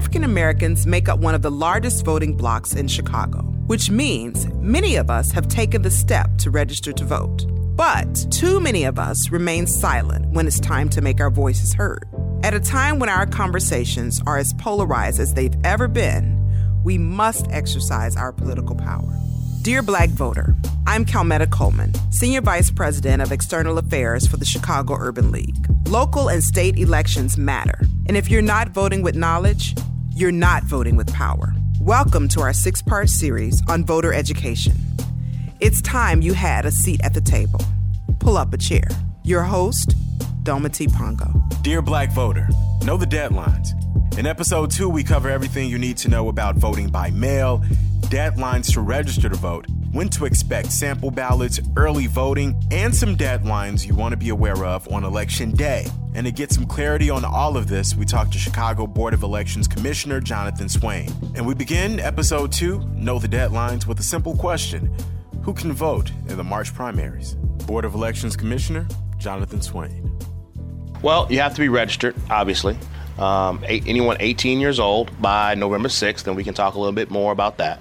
African 0.00 0.24
Americans 0.24 0.86
make 0.86 1.10
up 1.10 1.18
one 1.18 1.34
of 1.34 1.42
the 1.42 1.50
largest 1.50 2.06
voting 2.06 2.34
blocks 2.34 2.74
in 2.74 2.88
Chicago, 2.88 3.42
which 3.66 3.90
means 3.90 4.46
many 4.54 4.96
of 4.96 5.10
us 5.10 5.30
have 5.30 5.46
taken 5.46 5.82
the 5.82 5.90
step 5.90 6.38
to 6.38 6.50
register 6.50 6.90
to 6.90 7.04
vote. 7.04 7.44
But 7.76 8.26
too 8.30 8.60
many 8.60 8.84
of 8.84 8.98
us 8.98 9.30
remain 9.30 9.66
silent 9.66 10.32
when 10.32 10.46
it's 10.46 10.58
time 10.58 10.88
to 10.88 11.02
make 11.02 11.20
our 11.20 11.28
voices 11.28 11.74
heard. 11.74 12.08
At 12.42 12.54
a 12.54 12.60
time 12.60 12.98
when 12.98 13.10
our 13.10 13.26
conversations 13.26 14.22
are 14.26 14.38
as 14.38 14.54
polarized 14.54 15.20
as 15.20 15.34
they've 15.34 15.54
ever 15.64 15.86
been, 15.86 16.34
we 16.82 16.96
must 16.96 17.46
exercise 17.50 18.16
our 18.16 18.32
political 18.32 18.76
power. 18.76 19.14
Dear 19.60 19.82
Black 19.82 20.08
Voter, 20.08 20.56
I'm 20.86 21.04
Calmetta 21.04 21.50
Coleman, 21.50 21.92
Senior 22.10 22.40
Vice 22.40 22.70
President 22.70 23.20
of 23.20 23.32
External 23.32 23.76
Affairs 23.76 24.26
for 24.26 24.38
the 24.38 24.46
Chicago 24.46 24.96
Urban 24.98 25.30
League. 25.30 25.66
Local 25.88 26.28
and 26.28 26.42
state 26.42 26.78
elections 26.78 27.36
matter, 27.36 27.78
and 28.06 28.16
if 28.16 28.30
you're 28.30 28.40
not 28.40 28.70
voting 28.70 29.02
with 29.02 29.14
knowledge, 29.14 29.74
you're 30.20 30.30
not 30.30 30.64
voting 30.64 30.96
with 30.96 31.10
power. 31.14 31.54
Welcome 31.80 32.28
to 32.28 32.42
our 32.42 32.52
six 32.52 32.82
part 32.82 33.08
series 33.08 33.62
on 33.68 33.86
voter 33.86 34.12
education. 34.12 34.74
It's 35.60 35.80
time 35.80 36.20
you 36.20 36.34
had 36.34 36.66
a 36.66 36.70
seat 36.70 37.00
at 37.02 37.14
the 37.14 37.22
table. 37.22 37.60
Pull 38.18 38.36
up 38.36 38.52
a 38.52 38.58
chair. 38.58 38.84
Your 39.24 39.42
host, 39.42 39.94
Dometi 40.44 40.92
Pongo. 40.92 41.42
Dear 41.62 41.80
Black 41.80 42.12
Voter, 42.12 42.48
know 42.84 42.98
the 42.98 43.06
deadlines. 43.06 43.70
In 44.18 44.26
episode 44.26 44.70
two, 44.70 44.90
we 44.90 45.02
cover 45.02 45.30
everything 45.30 45.70
you 45.70 45.78
need 45.78 45.96
to 45.98 46.08
know 46.08 46.28
about 46.28 46.56
voting 46.56 46.88
by 46.88 47.10
mail, 47.10 47.64
deadlines 48.10 48.72
to 48.72 48.80
register 48.80 49.28
to 49.28 49.36
vote, 49.36 49.66
when 49.92 50.08
to 50.08 50.24
expect 50.24 50.72
sample 50.72 51.12
ballots, 51.12 51.60
early 51.76 52.08
voting, 52.08 52.60
and 52.72 52.94
some 52.94 53.16
deadlines 53.16 53.86
you 53.86 53.94
want 53.94 54.12
to 54.12 54.16
be 54.16 54.30
aware 54.30 54.64
of 54.64 54.92
on 54.92 55.04
election 55.04 55.52
day. 55.52 55.86
And 56.14 56.26
to 56.26 56.32
get 56.32 56.50
some 56.50 56.66
clarity 56.66 57.08
on 57.08 57.24
all 57.24 57.56
of 57.56 57.68
this, 57.68 57.94
we 57.94 58.04
talked 58.04 58.32
to 58.32 58.38
Chicago 58.38 58.88
Board 58.88 59.14
of 59.14 59.22
Elections 59.22 59.68
Commissioner 59.68 60.20
Jonathan 60.20 60.68
Swain. 60.68 61.08
And 61.36 61.46
we 61.46 61.54
begin 61.54 62.00
episode 62.00 62.50
two, 62.50 62.80
Know 62.96 63.20
the 63.20 63.28
Deadlines, 63.28 63.86
with 63.86 64.00
a 64.00 64.02
simple 64.02 64.36
question 64.36 64.92
Who 65.42 65.54
can 65.54 65.72
vote 65.72 66.10
in 66.28 66.36
the 66.36 66.44
March 66.44 66.74
primaries? 66.74 67.34
Board 67.66 67.84
of 67.84 67.94
Elections 67.94 68.36
Commissioner 68.36 68.88
Jonathan 69.18 69.62
Swain. 69.62 70.18
Well, 71.00 71.28
you 71.30 71.38
have 71.38 71.54
to 71.54 71.60
be 71.60 71.68
registered, 71.68 72.16
obviously. 72.28 72.76
Um, 73.20 73.62
anyone 73.68 74.16
18 74.18 74.58
years 74.58 74.80
old 74.80 75.10
by 75.22 75.54
November 75.54 75.88
6th, 75.88 76.26
and 76.26 76.34
we 76.34 76.42
can 76.42 76.54
talk 76.54 76.74
a 76.74 76.78
little 76.78 76.92
bit 76.92 77.10
more 77.10 77.30
about 77.30 77.58
that. 77.58 77.80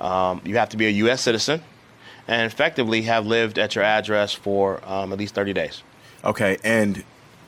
Um, 0.00 0.40
you 0.44 0.56
have 0.56 0.70
to 0.70 0.76
be 0.76 0.86
a 0.86 0.90
U.S. 0.90 1.20
citizen 1.20 1.62
and 2.26 2.50
effectively 2.50 3.02
have 3.02 3.26
lived 3.26 3.58
at 3.58 3.74
your 3.74 3.84
address 3.84 4.32
for 4.32 4.80
um, 4.84 5.12
at 5.12 5.18
least 5.18 5.34
30 5.34 5.52
days. 5.52 5.82
Okay, 6.24 6.56
and 6.64 7.04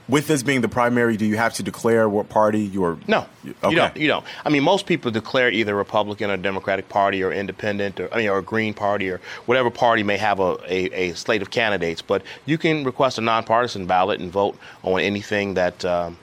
with 0.09 0.29
this 0.29 0.43
being 0.43 0.61
the 0.61 0.69
primary, 0.69 1.17
do 1.17 1.25
you 1.25 1.37
have 1.37 1.55
to 1.55 1.63
declare 1.63 2.09
what 2.09 2.29
party 2.29 2.61
you're? 2.61 2.99
No, 3.09 3.27
okay. 3.45 3.71
you 3.71 3.77
don't. 3.77 3.97
You 3.97 4.09
don't. 4.09 4.25
I 4.45 4.51
mean, 4.51 4.63
most 4.63 4.87
people 4.87 5.11
declare 5.11 5.51
either 5.51 5.75
Republican 5.75 6.31
or 6.31 6.37
Democratic 6.37 6.89
Party 6.89 7.25
or 7.25 7.33
Independent 7.33 7.99
or 7.99 8.13
I 8.15 8.19
mean, 8.19 8.29
or 8.29 8.41
Green 8.43 8.75
Party 8.75 9.11
or 9.11 9.21
whatever 9.47 9.71
party 9.71 10.03
may 10.03 10.17
have 10.17 10.39
a, 10.39 10.59
a, 10.69 11.11
a 11.11 11.15
slate 11.15 11.43
of 11.43 11.51
candidates. 11.51 12.03
But 12.03 12.23
you 12.45 12.57
can 12.59 12.85
request 12.85 13.19
a 13.19 13.21
nonpartisan 13.21 13.87
ballot 13.87 14.21
and 14.21 14.31
vote 14.31 14.57
on 14.83 15.01
anything 15.01 15.55
that. 15.55 15.85
Um, 15.85 16.19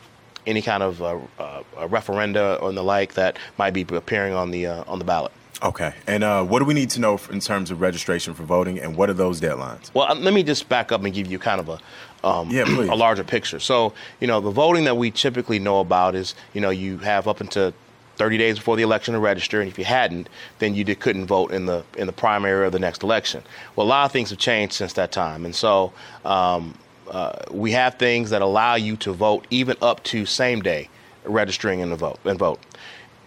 any 0.45 0.61
kind 0.61 0.83
of 0.83 1.01
uh, 1.01 1.17
uh, 1.39 1.63
referenda 1.87 2.61
or 2.61 2.73
the 2.73 2.83
like 2.83 3.13
that 3.13 3.37
might 3.57 3.71
be 3.71 3.83
appearing 3.95 4.33
on 4.33 4.51
the 4.51 4.67
uh, 4.67 4.83
on 4.89 4.99
the 4.99 5.05
ballot. 5.05 5.31
Okay. 5.63 5.93
And 6.07 6.23
uh, 6.23 6.43
what 6.43 6.59
do 6.59 6.65
we 6.65 6.73
need 6.73 6.89
to 6.91 6.99
know 6.99 7.19
in 7.31 7.39
terms 7.39 7.71
of 7.71 7.79
registration 7.79 8.33
for 8.33 8.43
voting, 8.43 8.79
and 8.79 8.97
what 8.97 9.09
are 9.09 9.13
those 9.13 9.39
deadlines? 9.39 9.93
Well, 9.93 10.13
let 10.13 10.33
me 10.33 10.43
just 10.43 10.67
back 10.67 10.91
up 10.91 11.03
and 11.03 11.13
give 11.13 11.31
you 11.31 11.39
kind 11.39 11.61
of 11.61 11.69
a 11.69 11.79
um, 12.27 12.49
yeah, 12.49 12.63
a 12.65 12.95
larger 12.95 13.23
picture. 13.23 13.59
So, 13.59 13.93
you 14.19 14.27
know, 14.27 14.39
the 14.39 14.51
voting 14.51 14.85
that 14.85 14.95
we 14.95 15.11
typically 15.11 15.59
know 15.59 15.79
about 15.79 16.15
is, 16.15 16.35
you 16.53 16.61
know, 16.61 16.69
you 16.69 16.97
have 16.99 17.27
up 17.27 17.41
until 17.41 17.73
30 18.15 18.37
days 18.37 18.57
before 18.57 18.77
the 18.77 18.83
election 18.83 19.13
to 19.13 19.19
register, 19.19 19.59
and 19.59 19.69
if 19.69 19.77
you 19.77 19.85
hadn't, 19.85 20.29
then 20.59 20.75
you 20.75 20.85
couldn't 20.95 21.25
vote 21.25 21.51
in 21.51 21.65
the 21.65 21.83
in 21.97 22.07
the 22.07 22.13
primary 22.13 22.65
or 22.65 22.69
the 22.69 22.79
next 22.79 23.03
election. 23.03 23.43
Well, 23.75 23.87
a 23.87 23.89
lot 23.89 24.05
of 24.05 24.11
things 24.11 24.29
have 24.29 24.39
changed 24.39 24.73
since 24.73 24.93
that 24.93 25.11
time, 25.11 25.45
and 25.45 25.55
so 25.55 25.93
um, 26.25 26.77
uh, 27.09 27.33
we 27.51 27.71
have 27.71 27.95
things 27.95 28.29
that 28.29 28.41
allow 28.41 28.75
you 28.75 28.95
to 28.97 29.13
vote 29.13 29.47
even 29.49 29.77
up 29.81 30.03
to 30.05 30.25
same 30.25 30.61
day 30.61 30.89
registering 31.25 31.79
in 31.79 31.89
the 31.89 31.95
vote 31.95 32.19
and 32.25 32.37
vote. 32.37 32.59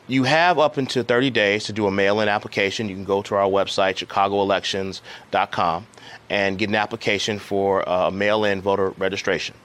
You 0.08 0.22
have 0.22 0.60
up 0.60 0.76
until 0.76 1.02
30 1.02 1.30
days 1.30 1.64
to 1.64 1.72
do 1.72 1.88
a 1.88 1.90
mail-in 1.90 2.28
application. 2.28 2.88
You 2.88 2.94
can 2.94 3.04
go 3.04 3.22
to 3.22 3.34
our 3.34 3.48
website, 3.48 3.96
chicagoelections.com, 4.06 5.86
and 6.30 6.58
get 6.58 6.68
an 6.68 6.76
application 6.76 7.40
for 7.40 7.88
uh, 7.88 8.08
a 8.08 8.10
mail-in 8.12 8.62
voter 8.62 8.90
registration. 8.90 9.56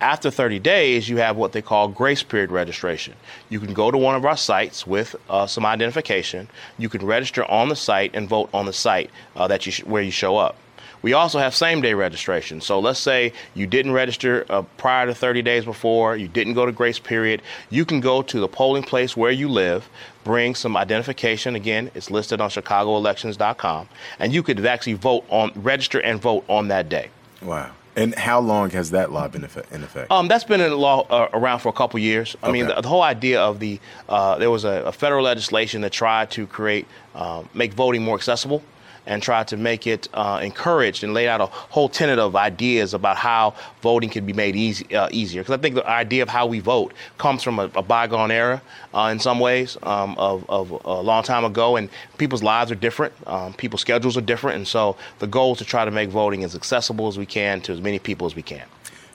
After 0.00 0.30
30 0.30 0.58
days, 0.60 1.08
you 1.10 1.18
have 1.18 1.36
what 1.36 1.52
they 1.52 1.60
call 1.60 1.88
grace 1.88 2.22
period 2.22 2.50
registration. 2.50 3.14
You 3.50 3.60
can 3.60 3.74
go 3.74 3.90
to 3.90 3.98
one 3.98 4.16
of 4.16 4.24
our 4.24 4.36
sites 4.36 4.86
with 4.86 5.14
uh, 5.28 5.46
some 5.46 5.66
identification. 5.66 6.48
You 6.78 6.88
can 6.88 7.04
register 7.04 7.44
on 7.44 7.68
the 7.68 7.76
site 7.76 8.12
and 8.14 8.28
vote 8.28 8.48
on 8.54 8.64
the 8.64 8.72
site 8.72 9.10
uh, 9.36 9.46
that 9.48 9.66
you 9.66 9.72
sh- 9.72 9.84
where 9.84 10.02
you 10.02 10.10
show 10.10 10.38
up. 10.38 10.56
We 11.02 11.12
also 11.12 11.38
have 11.40 11.54
same 11.54 11.80
day 11.80 11.94
registration. 11.94 12.60
So 12.60 12.78
let's 12.78 13.00
say 13.00 13.32
you 13.54 13.66
didn't 13.66 13.92
register 13.92 14.46
uh, 14.48 14.62
prior 14.76 15.06
to 15.06 15.14
30 15.14 15.42
days 15.42 15.64
before, 15.64 16.16
you 16.16 16.28
didn't 16.28 16.54
go 16.54 16.64
to 16.64 16.72
grace 16.72 16.98
period. 16.98 17.42
You 17.70 17.84
can 17.84 18.00
go 18.00 18.22
to 18.22 18.40
the 18.40 18.48
polling 18.48 18.84
place 18.84 19.16
where 19.16 19.32
you 19.32 19.48
live, 19.48 19.88
bring 20.24 20.54
some 20.54 20.76
identification. 20.76 21.56
Again, 21.56 21.90
it's 21.94 22.10
listed 22.10 22.40
on 22.40 22.50
chicagoelections.com, 22.50 23.88
and 24.20 24.32
you 24.32 24.42
could 24.42 24.64
actually 24.64 24.94
vote 24.94 25.24
on, 25.28 25.52
register 25.56 26.00
and 26.00 26.20
vote 26.20 26.44
on 26.48 26.68
that 26.68 26.88
day. 26.88 27.10
Wow. 27.42 27.72
And 27.94 28.14
how 28.14 28.40
long 28.40 28.70
has 28.70 28.92
that 28.92 29.12
law 29.12 29.28
been 29.28 29.42
in 29.42 29.82
effect? 29.82 30.10
Um, 30.10 30.26
that's 30.26 30.44
been 30.44 30.62
in 30.62 30.72
law 30.72 31.06
uh, 31.10 31.28
around 31.34 31.58
for 31.58 31.68
a 31.68 31.74
couple 31.74 32.00
years. 32.00 32.36
I 32.42 32.46
okay. 32.46 32.52
mean, 32.52 32.68
the, 32.68 32.80
the, 32.80 32.88
whole 32.88 33.02
idea 33.02 33.42
of 33.42 33.60
the 33.60 33.80
uh, 34.08 34.38
there 34.38 34.50
was 34.50 34.64
a, 34.64 34.84
a, 34.86 34.92
federal 34.92 35.22
legislation 35.24 35.82
that 35.82 35.92
tried 35.92 36.30
to 36.30 36.46
create 36.46 36.86
uh, 37.14 37.42
make 37.52 37.74
voting 37.74 38.02
more 38.02 38.16
accessible 38.16 38.62
and 39.06 39.22
tried 39.22 39.48
to 39.48 39.56
make 39.56 39.86
it 39.86 40.08
uh, 40.14 40.40
encouraged 40.42 41.04
and 41.04 41.14
laid 41.14 41.28
out 41.28 41.40
a 41.40 41.46
whole 41.46 41.88
tenet 41.88 42.18
of 42.18 42.36
ideas 42.36 42.94
about 42.94 43.16
how 43.16 43.54
voting 43.80 44.10
can 44.10 44.24
be 44.24 44.32
made 44.32 44.56
easy, 44.56 44.94
uh, 44.94 45.08
easier. 45.10 45.42
Because 45.42 45.58
I 45.58 45.60
think 45.60 45.74
the 45.74 45.88
idea 45.88 46.22
of 46.22 46.28
how 46.28 46.46
we 46.46 46.60
vote 46.60 46.92
comes 47.18 47.42
from 47.42 47.58
a, 47.58 47.70
a 47.74 47.82
bygone 47.82 48.30
era 48.30 48.62
uh, 48.94 49.08
in 49.12 49.18
some 49.18 49.40
ways 49.40 49.76
um, 49.82 50.16
of, 50.18 50.48
of, 50.48 50.70
a 50.84 51.00
long 51.00 51.22
time 51.22 51.44
ago, 51.44 51.76
and 51.76 51.88
people's 52.18 52.42
lives 52.42 52.70
are 52.70 52.76
different, 52.76 53.12
um, 53.26 53.52
people's 53.54 53.80
schedules 53.80 54.16
are 54.16 54.22
different, 54.22 54.56
and 54.56 54.68
so 54.68 54.96
the 55.18 55.26
goal 55.26 55.52
is 55.52 55.58
to 55.58 55.64
try 55.64 55.84
to 55.84 55.90
make 55.90 56.10
voting 56.10 56.44
as 56.44 56.54
accessible 56.54 57.08
as 57.08 57.18
we 57.18 57.26
can 57.26 57.60
to 57.62 57.72
as 57.72 57.80
many 57.80 57.98
people 57.98 58.26
as 58.26 58.34
we 58.34 58.42
can. 58.42 58.66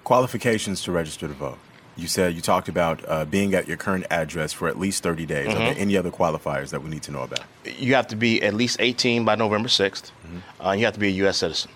Qualifications 0.04 0.82
to 0.84 0.92
register 0.92 1.28
to 1.28 1.34
vote 1.34 1.58
you 1.98 2.08
said 2.08 2.36
you 2.36 2.42
talked 2.42 2.70
about 2.70 3.04
uh, 3.08 3.26
being 3.26 3.54
at 3.54 3.68
your 3.68 3.78
current 3.78 4.06
address 4.10 4.54
for 4.54 4.68
at 4.68 4.80
least 4.80 5.04
30 5.04 5.26
days. 5.26 5.48
Mm-hmm. 5.48 5.50
Are 5.50 5.60
there 5.60 5.72
mm-hmm. 5.72 5.82
any 5.82 5.98
other 5.98 6.12
qualifiers 6.12 6.70
that 6.70 6.84
we 6.84 6.90
need 6.90 7.04
to 7.04 7.12
know 7.12 7.24
about? 7.24 7.44
You 7.66 7.96
have 7.96 8.08
to 8.08 8.16
be 8.16 8.42
at 8.42 8.54
least 8.54 8.78
18 8.80 9.26
by 9.26 9.36
November 9.36 9.68
6th. 9.68 10.12
Mm-hmm. 10.12 10.66
Uh, 10.66 10.72
you 10.74 10.86
have 10.86 10.94
to 10.94 11.00
be 11.00 11.08
a 11.08 11.12
U.S. 11.12 11.38
citizen. 11.38 11.72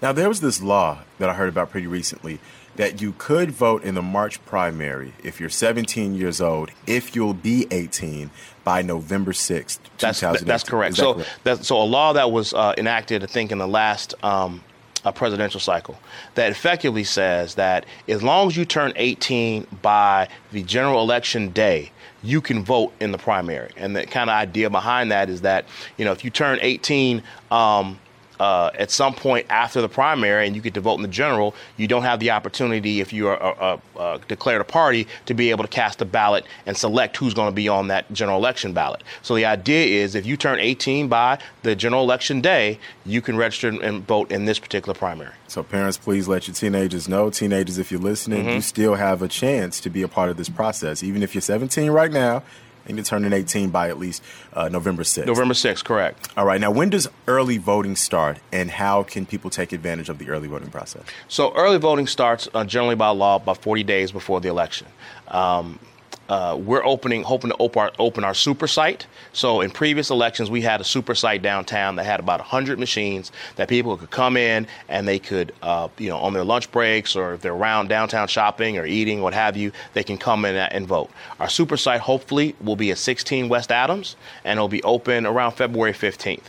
Now, 0.00 0.12
there 0.12 0.28
was 0.28 0.40
this 0.40 0.62
law 0.62 1.00
that 1.18 1.28
I 1.28 1.34
heard 1.34 1.48
about 1.48 1.70
pretty 1.70 1.86
recently 1.86 2.38
that 2.76 3.00
you 3.00 3.14
could 3.16 3.50
vote 3.50 3.82
in 3.82 3.94
the 3.94 4.02
March 4.02 4.44
primary 4.44 5.14
if 5.24 5.40
you're 5.40 5.48
17 5.48 6.14
years 6.14 6.40
old, 6.40 6.70
if 6.86 7.16
you'll 7.16 7.34
be 7.34 7.66
18 7.70 8.30
by 8.64 8.82
November 8.82 9.32
6th. 9.32 9.78
That's, 9.98 10.20
that's 10.20 10.64
correct. 10.64 10.96
That 10.96 11.00
so, 11.00 11.14
correct? 11.14 11.38
That, 11.44 11.64
so 11.64 11.80
a 11.80 11.84
law 11.84 12.12
that 12.12 12.30
was 12.30 12.52
uh, 12.52 12.74
enacted, 12.76 13.22
I 13.22 13.26
think, 13.26 13.52
in 13.52 13.58
the 13.58 13.68
last 13.68 14.14
um, 14.22 14.62
a 15.06 15.12
presidential 15.12 15.60
cycle 15.60 15.96
that 16.34 16.50
effectively 16.50 17.04
says 17.04 17.54
that 17.54 17.86
as 18.08 18.22
long 18.24 18.48
as 18.48 18.56
you 18.56 18.64
turn 18.64 18.92
18 18.96 19.66
by 19.80 20.28
the 20.50 20.64
general 20.64 21.00
election 21.00 21.50
day, 21.50 21.92
you 22.24 22.40
can 22.40 22.64
vote 22.64 22.92
in 23.00 23.12
the 23.12 23.18
primary. 23.18 23.70
And 23.76 23.94
the 23.94 24.04
kind 24.04 24.28
of 24.28 24.34
idea 24.34 24.68
behind 24.68 25.12
that 25.12 25.30
is 25.30 25.42
that, 25.42 25.64
you 25.96 26.04
know, 26.04 26.10
if 26.10 26.24
you 26.24 26.30
turn 26.30 26.58
18, 26.60 27.22
um, 27.52 28.00
uh, 28.40 28.70
at 28.74 28.90
some 28.90 29.14
point 29.14 29.46
after 29.50 29.80
the 29.80 29.88
primary 29.88 30.46
and 30.46 30.54
you 30.54 30.62
get 30.62 30.74
to 30.74 30.80
vote 30.80 30.94
in 30.94 31.02
the 31.02 31.08
general, 31.08 31.54
you 31.76 31.86
don't 31.86 32.02
have 32.02 32.20
the 32.20 32.30
opportunity, 32.30 33.00
if 33.00 33.12
you 33.12 33.28
are 33.28 33.42
uh, 33.42 33.78
uh, 33.96 33.98
uh, 33.98 34.18
declared 34.28 34.60
a 34.60 34.64
party, 34.64 35.06
to 35.26 35.34
be 35.34 35.50
able 35.50 35.64
to 35.64 35.68
cast 35.70 36.02
a 36.02 36.04
ballot 36.04 36.44
and 36.66 36.76
select 36.76 37.16
who's 37.16 37.34
going 37.34 37.48
to 37.48 37.54
be 37.54 37.68
on 37.68 37.88
that 37.88 38.10
general 38.12 38.38
election 38.38 38.72
ballot. 38.72 39.02
So 39.22 39.34
the 39.34 39.44
idea 39.44 40.02
is 40.02 40.14
if 40.14 40.26
you 40.26 40.36
turn 40.36 40.58
18 40.58 41.08
by 41.08 41.38
the 41.62 41.74
general 41.74 42.02
election 42.02 42.40
day, 42.40 42.78
you 43.04 43.20
can 43.20 43.36
register 43.36 43.68
and 43.68 44.06
vote 44.06 44.30
in 44.30 44.44
this 44.44 44.58
particular 44.58 44.94
primary. 44.94 45.32
So 45.48 45.62
parents, 45.62 45.96
please 45.96 46.28
let 46.28 46.48
your 46.48 46.54
teenagers 46.54 47.08
know. 47.08 47.30
Teenagers, 47.30 47.78
if 47.78 47.90
you're 47.90 48.00
listening, 48.00 48.44
mm-hmm. 48.44 48.56
you 48.56 48.60
still 48.60 48.94
have 48.94 49.22
a 49.22 49.28
chance 49.28 49.80
to 49.80 49.90
be 49.90 50.02
a 50.02 50.08
part 50.08 50.28
of 50.30 50.36
this 50.36 50.48
process. 50.48 51.02
Even 51.02 51.22
if 51.22 51.34
you're 51.34 51.42
17 51.42 51.90
right 51.90 52.10
now, 52.10 52.42
and 52.86 52.96
you're 52.96 53.04
turning 53.04 53.32
18 53.32 53.70
by 53.70 53.88
at 53.88 53.98
least 53.98 54.22
uh, 54.52 54.68
November 54.68 55.02
6th. 55.02 55.26
November 55.26 55.54
6th, 55.54 55.84
correct. 55.84 56.28
All 56.36 56.44
right. 56.44 56.60
Now, 56.60 56.70
when 56.70 56.90
does 56.90 57.08
early 57.26 57.58
voting 57.58 57.96
start, 57.96 58.38
and 58.52 58.70
how 58.70 59.02
can 59.02 59.26
people 59.26 59.50
take 59.50 59.72
advantage 59.72 60.08
of 60.08 60.18
the 60.18 60.30
early 60.30 60.48
voting 60.48 60.70
process? 60.70 61.02
So, 61.28 61.54
early 61.54 61.78
voting 61.78 62.06
starts 62.06 62.48
uh, 62.54 62.64
generally 62.64 62.94
by 62.94 63.08
law 63.08 63.36
about 63.36 63.58
40 63.58 63.82
days 63.84 64.12
before 64.12 64.40
the 64.40 64.48
election. 64.48 64.86
Um, 65.28 65.78
uh, 66.28 66.58
we're 66.60 66.84
opening, 66.84 67.22
hoping 67.22 67.50
to 67.50 67.56
open 67.58 67.82
our, 67.82 67.92
open 67.98 68.24
our 68.24 68.34
super 68.34 68.66
site. 68.66 69.06
So 69.32 69.60
in 69.60 69.70
previous 69.70 70.10
elections, 70.10 70.50
we 70.50 70.62
had 70.62 70.80
a 70.80 70.84
super 70.84 71.14
site 71.14 71.42
downtown 71.42 71.96
that 71.96 72.04
had 72.04 72.20
about 72.20 72.40
100 72.40 72.78
machines 72.78 73.32
that 73.56 73.68
people 73.68 73.96
could 73.96 74.10
come 74.10 74.36
in 74.36 74.66
and 74.88 75.06
they 75.06 75.18
could, 75.18 75.52
uh, 75.62 75.88
you 75.98 76.08
know, 76.08 76.18
on 76.18 76.32
their 76.32 76.44
lunch 76.44 76.70
breaks 76.72 77.14
or 77.14 77.34
if 77.34 77.42
they're 77.42 77.52
around 77.52 77.88
downtown 77.88 78.28
shopping 78.28 78.78
or 78.78 78.86
eating, 78.86 79.20
what 79.22 79.34
have 79.34 79.56
you, 79.56 79.72
they 79.94 80.02
can 80.02 80.18
come 80.18 80.44
in 80.44 80.56
and 80.56 80.86
vote. 80.86 81.10
Our 81.38 81.48
super 81.48 81.76
site 81.76 82.00
hopefully 82.00 82.56
will 82.60 82.76
be 82.76 82.90
at 82.90 82.98
16 82.98 83.48
West 83.48 83.70
Adams 83.70 84.16
and 84.44 84.58
it'll 84.58 84.68
be 84.68 84.82
open 84.82 85.26
around 85.26 85.52
February 85.52 85.92
15th. 85.92 86.42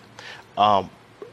Um, 0.57 0.89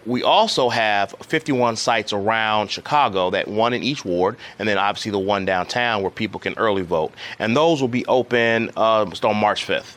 we 0.07 0.23
also 0.23 0.69
have 0.69 1.15
51 1.21 1.77
sites 1.77 2.13
around 2.13 2.71
Chicago, 2.71 3.31
that 3.31 3.49
one 3.49 3.73
in 3.73 3.83
each 3.83 4.05
ward, 4.05 4.37
and 4.59 4.69
then 4.69 4.79
obviously 4.79 5.11
the 5.11 5.19
one 5.19 5.45
downtown 5.45 6.03
where 6.03 6.11
people 6.11 6.41
can 6.41 6.55
early 6.55 6.83
vote. 6.83 7.13
And 7.39 7.57
those 7.57 7.81
will 7.81 7.89
be 7.89 8.05
open 8.07 8.71
uh, 8.77 9.11
on 9.23 9.37
March 9.37 9.67
5th. 9.67 9.97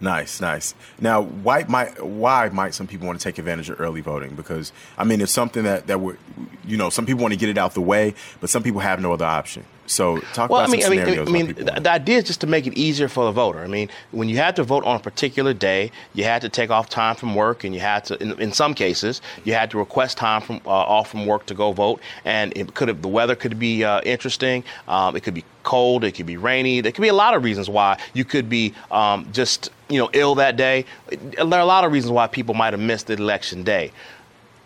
Nice, 0.00 0.40
nice. 0.40 0.74
Now, 1.00 1.22
why 1.22 1.64
might 1.68 2.04
why 2.04 2.48
might 2.50 2.72
some 2.72 2.86
people 2.86 3.08
want 3.08 3.18
to 3.18 3.24
take 3.24 3.38
advantage 3.38 3.68
of 3.68 3.80
early 3.80 4.00
voting? 4.00 4.36
Because 4.36 4.72
I 4.96 5.02
mean, 5.02 5.20
it's 5.20 5.32
something 5.32 5.64
that 5.64 5.88
that 5.88 6.00
would, 6.00 6.18
you 6.64 6.76
know, 6.76 6.88
some 6.88 7.04
people 7.04 7.22
want 7.22 7.34
to 7.34 7.38
get 7.38 7.48
it 7.48 7.58
out 7.58 7.74
the 7.74 7.80
way, 7.80 8.14
but 8.40 8.48
some 8.48 8.62
people 8.62 8.80
have 8.80 9.00
no 9.00 9.12
other 9.12 9.24
option. 9.24 9.64
So 9.88 10.18
talk 10.34 10.50
well, 10.50 10.60
about 10.60 10.68
I 10.68 10.72
mean, 10.72 10.82
some 10.82 10.92
I 10.92 10.96
mean. 10.96 11.18
I 11.18 11.24
mean, 11.24 11.46
the, 11.54 11.80
the 11.80 11.90
idea 11.90 12.18
is 12.18 12.24
just 12.24 12.40
to 12.42 12.46
make 12.46 12.66
it 12.66 12.74
easier 12.74 13.08
for 13.08 13.24
the 13.24 13.32
voter. 13.32 13.60
I 13.60 13.66
mean, 13.66 13.88
when 14.10 14.28
you 14.28 14.36
had 14.36 14.54
to 14.56 14.62
vote 14.62 14.84
on 14.84 14.96
a 14.96 15.00
particular 15.00 15.54
day, 15.54 15.90
you 16.14 16.24
had 16.24 16.42
to 16.42 16.48
take 16.48 16.70
off 16.70 16.88
time 16.88 17.16
from 17.16 17.34
work, 17.34 17.64
and 17.64 17.74
you 17.74 17.80
had 17.80 18.04
to, 18.06 18.22
in, 18.22 18.38
in 18.40 18.52
some 18.52 18.74
cases, 18.74 19.20
you 19.44 19.54
had 19.54 19.70
to 19.70 19.78
request 19.78 20.18
time 20.18 20.42
from 20.42 20.60
uh, 20.66 20.70
off 20.70 21.10
from 21.10 21.26
work 21.26 21.46
to 21.46 21.54
go 21.54 21.72
vote. 21.72 22.00
And 22.24 22.56
it 22.56 22.74
could 22.74 22.88
have 22.88 23.02
the 23.02 23.08
weather 23.08 23.34
could 23.34 23.58
be 23.58 23.84
uh, 23.84 24.00
interesting. 24.02 24.62
Um, 24.86 25.16
it 25.16 25.22
could 25.22 25.34
be 25.34 25.44
cold. 25.62 26.04
It 26.04 26.12
could 26.12 26.26
be 26.26 26.36
rainy. 26.36 26.80
There 26.80 26.92
could 26.92 27.02
be 27.02 27.08
a 27.08 27.14
lot 27.14 27.34
of 27.34 27.42
reasons 27.42 27.68
why 27.68 27.98
you 28.12 28.24
could 28.24 28.48
be 28.48 28.74
um, 28.90 29.26
just 29.32 29.70
you 29.88 29.98
know 29.98 30.10
ill 30.12 30.34
that 30.36 30.56
day. 30.56 30.84
There 31.08 31.44
are 31.44 31.60
a 31.60 31.64
lot 31.64 31.84
of 31.84 31.92
reasons 31.92 32.12
why 32.12 32.26
people 32.26 32.54
might 32.54 32.72
have 32.74 32.80
missed 32.80 33.06
the 33.06 33.14
election 33.14 33.62
day 33.62 33.90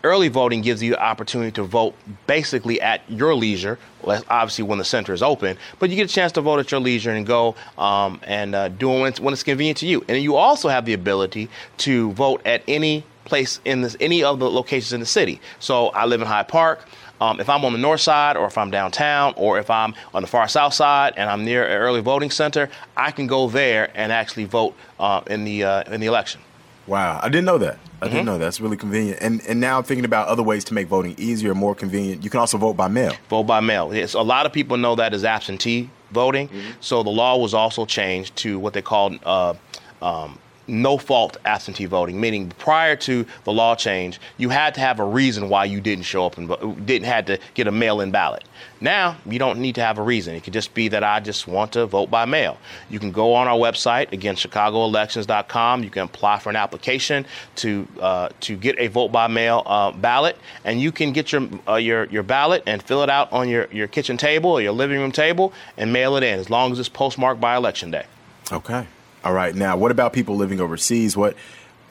early 0.03 0.27
voting 0.27 0.61
gives 0.61 0.83
you 0.83 0.91
the 0.91 1.01
opportunity 1.01 1.51
to 1.51 1.63
vote 1.63 1.95
basically 2.27 2.81
at 2.81 3.01
your 3.09 3.33
leisure. 3.33 3.79
obviously, 4.05 4.63
when 4.63 4.77
the 4.77 4.85
center 4.85 5.13
is 5.13 5.23
open, 5.23 5.57
but 5.79 5.89
you 5.89 5.95
get 5.95 6.09
a 6.09 6.13
chance 6.13 6.31
to 6.33 6.41
vote 6.41 6.59
at 6.59 6.71
your 6.71 6.81
leisure 6.81 7.11
and 7.11 7.25
go 7.25 7.55
um, 7.77 8.19
and 8.23 8.53
uh, 8.53 8.67
do 8.67 8.91
it 8.91 8.99
when 8.99 9.07
it's, 9.07 9.19
when 9.19 9.33
it's 9.33 9.43
convenient 9.43 9.77
to 9.77 9.87
you. 9.87 10.03
And 10.07 10.21
you 10.21 10.35
also 10.35 10.67
have 10.69 10.85
the 10.85 10.93
ability 10.93 11.49
to 11.77 12.11
vote 12.11 12.41
at 12.45 12.63
any 12.67 13.05
place 13.25 13.61
in 13.63 13.81
this, 13.81 13.95
any 13.99 14.23
of 14.23 14.39
the 14.39 14.49
locations 14.49 14.91
in 14.91 14.99
the 14.99 15.05
city. 15.05 15.39
So 15.59 15.87
I 15.87 16.05
live 16.05 16.21
in 16.21 16.27
Hyde 16.27 16.47
Park. 16.49 16.85
Um, 17.21 17.39
if 17.39 17.47
I'm 17.47 17.63
on 17.63 17.71
the 17.71 17.79
north 17.79 18.01
side, 18.01 18.35
or 18.35 18.47
if 18.47 18.57
I'm 18.57 18.69
downtown, 18.69 19.33
or 19.37 19.57
if 19.57 19.69
I'm 19.69 19.95
on 20.13 20.23
the 20.23 20.27
far 20.27 20.45
south 20.49 20.73
side 20.73 21.13
and 21.15 21.29
I'm 21.29 21.45
near 21.45 21.63
an 21.63 21.77
early 21.77 22.01
voting 22.01 22.29
center, 22.29 22.69
I 22.97 23.11
can 23.11 23.27
go 23.27 23.47
there 23.47 23.91
and 23.95 24.11
actually 24.11 24.43
vote 24.43 24.75
uh, 24.99 25.21
in 25.27 25.45
the 25.45 25.63
uh, 25.63 25.93
in 25.93 26.01
the 26.01 26.07
election. 26.07 26.41
Wow, 26.85 27.19
I 27.23 27.29
didn't 27.29 27.45
know 27.45 27.57
that. 27.59 27.77
I 28.01 28.05
mm-hmm. 28.05 28.13
didn't 28.13 28.25
know 28.25 28.37
that's 28.37 28.59
really 28.59 28.77
convenient. 28.77 29.19
And 29.21 29.41
and 29.47 29.59
now 29.59 29.77
I'm 29.77 29.83
thinking 29.83 30.05
about 30.05 30.27
other 30.27 30.43
ways 30.43 30.63
to 30.65 30.73
make 30.73 30.87
voting 30.87 31.15
easier, 31.17 31.55
more 31.55 31.75
convenient. 31.75 32.23
You 32.23 32.29
can 32.29 32.39
also 32.39 32.57
vote 32.57 32.73
by 32.73 32.87
mail. 32.87 33.13
Vote 33.29 33.43
by 33.43 33.61
mail. 33.61 33.93
Yes, 33.93 34.13
a 34.13 34.21
lot 34.21 34.45
of 34.45 34.51
people 34.51 34.77
know 34.77 34.95
that 34.95 35.13
as 35.13 35.23
absentee 35.23 35.89
voting. 36.11 36.49
Mm-hmm. 36.49 36.71
So 36.81 37.03
the 37.03 37.09
law 37.09 37.37
was 37.37 37.53
also 37.53 37.85
changed 37.85 38.35
to 38.37 38.59
what 38.59 38.73
they 38.73 38.81
call 38.81 39.15
uh, 39.25 39.53
um, 40.01 40.37
no 40.67 40.97
fault 40.97 41.37
absentee 41.45 41.85
voting, 41.85 42.19
meaning 42.19 42.49
prior 42.57 42.95
to 42.95 43.25
the 43.43 43.51
law 43.51 43.75
change, 43.75 44.19
you 44.37 44.49
had 44.49 44.73
to 44.75 44.79
have 44.79 44.99
a 44.99 45.05
reason 45.05 45.49
why 45.49 45.65
you 45.65 45.81
didn't 45.81 46.05
show 46.05 46.25
up 46.25 46.37
and 46.37 46.85
didn't 46.85 47.07
had 47.07 47.27
to 47.27 47.39
get 47.53 47.67
a 47.67 47.71
mail-in 47.71 48.11
ballot. 48.11 48.43
Now 48.79 49.17
you 49.25 49.39
don't 49.39 49.59
need 49.59 49.75
to 49.75 49.81
have 49.81 49.97
a 49.97 50.01
reason. 50.01 50.35
It 50.35 50.43
could 50.43 50.53
just 50.53 50.73
be 50.73 50.87
that 50.89 51.03
I 51.03 51.19
just 51.19 51.47
want 51.47 51.73
to 51.73 51.85
vote 51.85 52.09
by 52.09 52.25
mail. 52.25 52.57
You 52.89 52.99
can 52.99 53.11
go 53.11 53.33
on 53.33 53.47
our 53.47 53.57
website 53.57 54.11
again, 54.11 54.35
ChicagoElections.com. 54.35 55.83
You 55.83 55.89
can 55.89 56.03
apply 56.03 56.39
for 56.39 56.49
an 56.49 56.55
application 56.55 57.25
to 57.57 57.87
uh, 58.01 58.29
to 58.41 58.55
get 58.55 58.77
a 58.79 58.87
vote 58.87 59.11
by 59.11 59.27
mail 59.27 59.63
uh, 59.65 59.91
ballot, 59.91 60.37
and 60.65 60.81
you 60.81 60.91
can 60.91 61.13
get 61.13 61.31
your 61.31 61.47
uh, 61.67 61.75
your 61.75 62.05
your 62.05 62.23
ballot 62.23 62.63
and 62.65 62.81
fill 62.81 63.03
it 63.03 63.09
out 63.09 63.31
on 63.31 63.47
your 63.49 63.67
your 63.71 63.87
kitchen 63.87 64.17
table 64.17 64.51
or 64.51 64.61
your 64.61 64.73
living 64.73 64.99
room 64.99 65.11
table 65.11 65.53
and 65.77 65.91
mail 65.91 66.15
it 66.17 66.23
in 66.23 66.39
as 66.39 66.49
long 66.49 66.71
as 66.71 66.79
it's 66.79 66.89
postmarked 66.89 67.39
by 67.39 67.55
election 67.55 67.91
day. 67.91 68.05
Okay. 68.51 68.85
All 69.23 69.33
right. 69.33 69.55
Now, 69.55 69.77
what 69.77 69.91
about 69.91 70.13
people 70.13 70.35
living 70.35 70.59
overseas? 70.59 71.15
What 71.15 71.35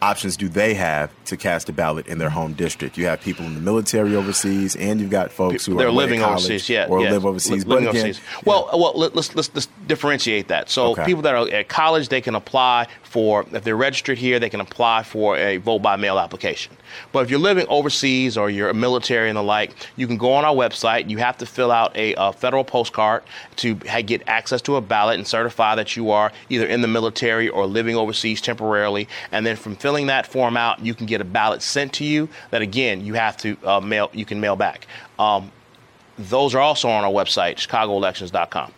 options 0.03 0.37
do 0.37 0.49
they 0.49 0.75
have 0.75 1.13
to 1.27 1.37
cast 1.37 1.69
a 1.69 1.73
ballot 1.73 2.07
in 2.07 2.19
their 2.19 2.31
home 2.31 2.53
district? 2.53 2.99
You 2.99 3.07
have 3.07 3.21
people 3.21 3.47
in 3.47 3.55
the 3.55 3.61
military 3.61 4.15
overseas, 4.17 4.77
and 4.77 5.01
you've 5.01 5.11
got 5.11 5.31
folks 5.31 5.65
who 5.65 5.77
they're 5.77 5.89
are 5.89 5.93
living 5.93 6.21
overseas, 6.23 6.69
yeah, 6.69 6.87
or 6.89 7.01
live 7.01 7.25
overseas. 7.25 7.65
living 7.65 7.89
again, 7.89 8.07
overseas. 8.07 8.25
Well, 8.45 8.69
yeah. 8.73 8.79
well, 8.79 8.93
let's, 8.95 9.35
let's 9.35 9.55
let's 9.55 9.69
differentiate 9.87 10.49
that. 10.49 10.69
So, 10.69 10.93
okay. 10.93 11.05
people 11.05 11.23
that 11.23 11.35
are 11.35 11.49
at 11.49 11.69
college, 11.69 12.09
they 12.09 12.21
can 12.21 12.35
apply 12.35 12.89
for 13.05 13.47
if 13.53 13.63
they're 13.63 13.77
registered 13.77 14.19
here, 14.19 14.41
they 14.41 14.51
can 14.51 14.61
apply 14.61 15.05
for 15.05 15.37
a 15.37 15.59
vote 15.59 15.81
by 15.81 15.97
mail 15.97 16.19
application. 16.19 16.77
But 17.13 17.25
if 17.25 17.31
you're 17.31 17.39
living 17.39 17.67
overseas 17.69 18.37
or 18.37 18.51
you're 18.51 18.71
a 18.71 18.75
military 18.75 19.29
and 19.29 19.37
the 19.37 19.43
like, 19.43 19.73
you 19.97 20.07
can 20.07 20.17
go 20.17 20.33
on 20.33 20.45
our 20.45 20.55
website. 20.55 21.09
You 21.09 21.19
have 21.19 21.39
to 21.39 21.47
fill 21.47 21.71
out 21.71 21.97
a, 21.97 22.15
a 22.17 22.33
federal 22.33 22.65
postcard 22.65 23.23
to 23.57 23.75
get 23.75 24.23
access 24.27 24.61
to 24.63 24.77
a 24.77 24.81
ballot 24.81 25.17
and 25.17 25.27
certify 25.27 25.75
that 25.75 25.97
you 25.97 26.11
are 26.11 26.33
either 26.49 26.67
in 26.67 26.81
the 26.81 26.89
military 26.89 27.49
or 27.49 27.67
living 27.67 27.97
overseas 27.97 28.41
temporarily. 28.41 29.09
And 29.31 29.47
then 29.47 29.57
from 29.57 29.77
filling 29.77 29.92
that 30.07 30.27
form 30.27 30.57
out, 30.57 30.81
you 30.81 30.95
can 30.95 31.07
get 31.07 31.21
a 31.21 31.25
ballot 31.25 31.63
sent 31.63 31.93
to 31.95 32.05
you 32.05 32.29
that 32.51 32.63
again 32.63 33.05
you 33.05 33.15
have 33.15 33.37
to 33.39 33.57
uh, 33.65 33.81
mail. 33.81 34.11
You 34.13 34.25
can 34.25 34.41
mail 34.41 34.57
back. 34.57 34.87
Um, 35.19 35.51
those 36.19 36.55
are 36.55 36.61
also 36.61 36.89
on 36.89 37.05
our 37.05 37.11
website, 37.11 37.57
ChicagoElections.com. 37.57 38.73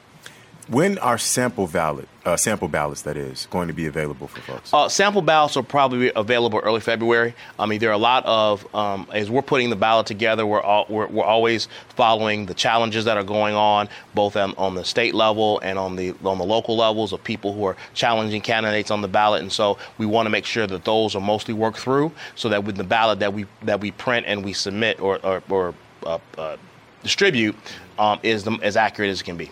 When 0.69 0.97
are 0.99 1.19
sample 1.19 1.67
ballot 1.67 2.09
uh, 2.25 2.37
sample 2.39 2.69
ballots 2.69 3.03
that 3.03 3.19
is 3.19 3.47
going 3.51 3.69
to 3.69 3.75
be 3.75 3.87
available 3.87 4.29
for 4.29 4.41
folks? 4.41 4.73
Uh, 4.73 4.89
sample 4.89 5.21
ballots 5.21 5.59
are 5.59 5.63
probably 5.63 5.99
be 5.99 6.13
available 6.17 6.59
early 6.61 6.81
February. 6.81 7.35
I 7.59 7.67
mean, 7.67 7.81
there 7.81 7.91
are 7.91 7.95
a 7.95 7.99
lot 7.99 8.25
of 8.25 8.67
um, 8.75 9.07
as 9.13 9.31
we're 9.31 9.43
putting 9.43 9.69
the 9.69 9.77
ballot 9.77 10.07
together, 10.07 10.47
we're, 10.47 10.63
all, 10.63 10.87
we're, 10.89 11.07
we're 11.07 11.25
always 11.25 11.69
following 11.91 12.47
the 12.47 12.55
challenges 12.55 13.05
that 13.05 13.19
are 13.19 13.25
going 13.25 13.55
on, 13.55 13.91
both 14.15 14.37
on, 14.37 14.55
on, 14.57 14.75
the 14.75 14.85
state 14.85 15.15
level 15.15 15.61
and 15.61 15.79
on 15.79 15.97
the 15.97 16.15
on 16.25 16.39
the 16.39 16.45
local 16.45 16.77
levels 16.77 17.13
of 17.13 17.23
people 17.23 17.53
who 17.53 17.65
are 17.65 17.77
challenging 17.93 18.41
candidates 18.41 18.91
on 18.91 19.03
the 19.03 19.09
ballot. 19.09 19.43
And 19.43 19.53
so 19.53 19.77
we 19.99 20.07
want 20.07 20.27
to 20.27 20.31
make 20.31 20.47
sure 20.47 20.67
that 20.67 20.85
those 20.85 21.15
are 21.15 21.21
mostly 21.21 21.53
worked 21.53 21.79
through, 21.79 22.11
so 22.37 22.49
that 22.49 22.65
with 22.65 22.77
the 22.77 22.85
ballot 22.85 23.19
that 23.19 23.35
we 23.35 23.45
that 23.63 23.81
we 23.81 23.91
print 23.91 24.25
and 24.27 24.43
we 24.43 24.55
submit 24.55 24.99
or 24.99 25.19
or, 25.25 25.43
or 25.51 25.75
uh, 26.07 26.19
uh 26.39 26.57
distribute 27.03 27.55
um, 27.99 28.19
is 28.23 28.45
the, 28.45 28.53
as 28.63 28.79
accurate 28.79 29.11
as 29.11 29.21
it 29.21 29.25
can 29.25 29.37
be. 29.37 29.51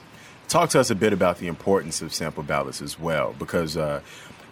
Talk 0.53 0.69
to 0.69 0.81
us 0.81 0.91
a 0.91 0.95
bit 0.95 1.15
about 1.15 1.39
the 1.39 1.47
importance 1.47 2.03
of 2.03 2.13
sample 2.13 2.43
ballots 2.43 2.83
as 2.83 3.01
well, 3.01 3.35
because 3.39 3.75
uh, 3.75 4.03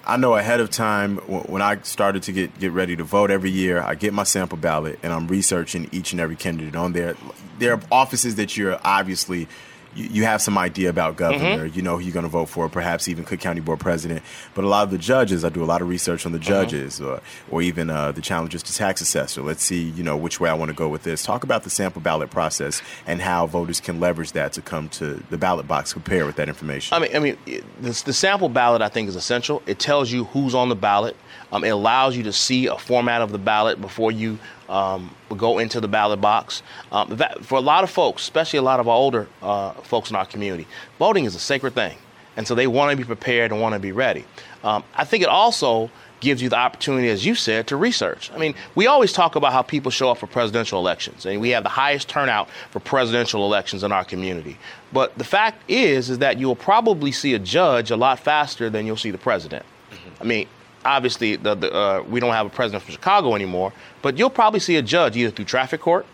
I 0.07 0.17
know 0.17 0.35
ahead 0.35 0.59
of 0.59 0.71
time 0.71 1.19
when 1.19 1.61
I 1.61 1.79
started 1.83 2.23
to 2.23 2.33
get, 2.33 2.59
get 2.59 2.73
ready 2.73 2.97
to 2.97 3.05
vote 3.05 3.31
every 3.31 3.51
year, 3.51 3.83
I 3.83 3.97
get 3.97 4.15
my 4.15 4.23
sample 4.23 4.57
ballot 4.57 4.99
and 5.03 5.13
I'm 5.13 5.29
researching 5.29 5.91
each 5.93 6.13
and 6.13 6.21
every 6.23 6.37
candidate 6.37 6.75
on 6.75 6.95
there. 6.95 7.17
There 7.59 7.75
are 7.75 7.83
offices 7.93 8.37
that 8.37 8.57
you're 8.57 8.81
obviously 8.83 9.47
you, 9.95 10.07
you 10.07 10.25
have 10.25 10.41
some 10.43 10.57
idea 10.59 10.91
about 10.91 11.17
governor, 11.17 11.67
mm-hmm. 11.67 11.77
you 11.77 11.83
know 11.83 11.97
who 11.97 12.05
you're 12.05 12.13
going 12.13 12.25
to 12.25 12.31
vote 12.31 12.47
for, 12.47 12.69
perhaps 12.69 13.09
even 13.09 13.25
Cook 13.25 13.41
County 13.41 13.61
Board 13.61 13.81
President. 13.81 14.23
But 14.55 14.65
a 14.65 14.69
lot 14.69 14.85
of 14.85 14.91
the 14.91 14.99
judges, 14.99 15.45
I 15.45 15.49
do 15.49 15.63
a 15.63 15.65
lot 15.65 15.83
of 15.83 15.89
research 15.89 16.27
on 16.27 16.33
the 16.33 16.39
mm-hmm. 16.39 16.49
judges, 16.49 17.01
or, 17.01 17.21
or 17.51 17.63
even 17.63 17.91
uh, 17.91 18.13
the 18.13 18.21
challenges 18.21 18.63
to 18.65 18.75
tax 18.75 19.01
assessor. 19.01 19.43
Let's 19.43 19.63
see, 19.63 19.83
you 19.83 20.03
know, 20.03 20.17
which 20.17 20.41
way 20.41 20.51
I 20.51 20.55
want 20.55 20.71
to 20.71 20.75
go 20.75 20.89
with 20.89 21.03
this. 21.03 21.23
Talk 21.23 21.45
about 21.45 21.65
the 21.65 21.71
sample 21.71 22.01
ballot 22.01 22.31
process 22.31 22.83
and 23.07 23.21
how 23.21 23.47
voters 23.47 23.81
can 23.81 24.01
leverage 24.01 24.33
that 24.33 24.53
to 24.55 24.63
come 24.63 24.89
to 24.91 25.23
the 25.31 25.39
ballot 25.39 25.67
box, 25.67 25.93
compare 25.93 26.27
with 26.27 26.37
that 26.37 26.49
information. 26.49 26.95
I 26.95 27.01
mean, 27.01 27.17
I 27.17 27.19
mean, 27.19 27.37
the, 27.81 28.03
the 28.05 28.13
sample 28.13 28.49
ballot 28.49 28.83
I 28.83 28.89
think 28.89 29.09
is 29.09 29.17
essential. 29.17 29.63
It 29.67 29.79
tells 29.79 30.11
you 30.11 30.25
who's 30.25 30.55
on 30.55 30.69
the 30.69 30.77
ballot. 30.77 31.17
Um, 31.53 31.65
it 31.65 31.71
allows 31.71 32.17
you 32.17 32.23
to 32.25 32.33
see 32.33 32.67
a 32.67 32.79
format 32.79 33.23
of 33.23 33.33
the 33.33 33.39
ballot 33.39 33.81
before 33.81 34.13
you 34.13 34.39
um, 34.71 35.15
go 35.37 35.59
into 35.59 35.81
the 35.81 35.89
ballot 35.89 36.21
box. 36.21 36.63
Um, 36.93 37.17
that, 37.17 37.45
for 37.45 37.59
a 37.59 37.61
lot 37.61 37.85
of 37.85 37.91
folks, 37.91 38.23
especially 38.23 38.59
a 38.59 38.63
lot 38.63 38.81
of 38.81 38.89
our 38.89 38.97
older 38.97 39.29
uh, 39.43 39.73
folks 39.73 40.11
in 40.11 40.17
our 40.17 40.27
community, 40.27 40.67
voting 40.99 41.25
is 41.25 41.35
a 41.35 41.41
sacred 41.41 41.75
thing. 41.75 41.99
And 42.37 42.47
so 42.47 42.55
they 42.55 42.67
want 42.67 42.93
to 42.93 42.97
be 42.97 43.05
prepared 43.05 43.51
and 43.51 43.61
want 43.61 43.75
to 43.75 43.81
be 43.81 43.93
ready. 43.93 44.25
Um, 44.63 44.85
I 44.95 45.05
think 45.05 45.23
it 45.23 45.29
also 45.29 45.91
gives 46.21 46.41
you 46.41 46.49
the 46.49 46.57
opportunity, 46.57 47.09
as 47.09 47.27
you 47.27 47.35
said, 47.35 47.67
to 47.67 47.77
research. 47.77 48.31
I 48.33 48.39
mean, 48.39 48.55
we 48.75 48.87
always 48.87 49.13
talk 49.13 49.37
about 49.37 49.53
how 49.53 49.63
people 49.63 49.91
show 49.91 50.11
up 50.11 50.19
for 50.19 50.27
presidential 50.27 50.79
elections, 50.79 51.27
and 51.27 51.41
we 51.41 51.51
have 51.51 51.65
the 51.65 51.71
highest 51.71 52.09
turnout 52.09 52.49
for 52.71 52.79
presidential 52.79 53.45
elections 53.45 53.83
in 53.83 53.91
our 53.91 54.05
community. 54.05 54.59
But 54.93 55.17
the 55.19 55.25
fact 55.25 55.63
is, 55.69 56.11
is 56.11 56.19
that 56.19 56.39
you'll 56.39 56.57
probably 56.57 57.11
see 57.11 57.35
a 57.35 57.39
judge 57.39 57.91
a 57.91 57.97
lot 57.97 58.21
faster 58.21 58.71
than 58.71 58.87
you'll 58.87 58.97
see 58.97 59.11
the 59.11 59.19
president. 59.19 59.65
Mm-hmm. 59.91 60.23
I 60.23 60.25
mean, 60.27 60.49
obviously 60.85 61.37
the, 61.37 61.55
the, 61.55 61.73
uh, 61.73 62.03
we 62.09 62.21
don't 62.21 62.33
have 62.33 62.47
a 62.47 62.51
president 62.51 62.83
from 62.83 62.93
Chicago 62.93 63.35
anymore, 63.35 63.73
but 64.03 64.17
you'll 64.19 64.31
probably 64.31 64.61
see 64.61 64.77
a 64.77 64.83
judge 64.83 65.17
either 65.17 65.31
through 65.31 65.45
traffic 65.45 65.81
court 65.81 66.07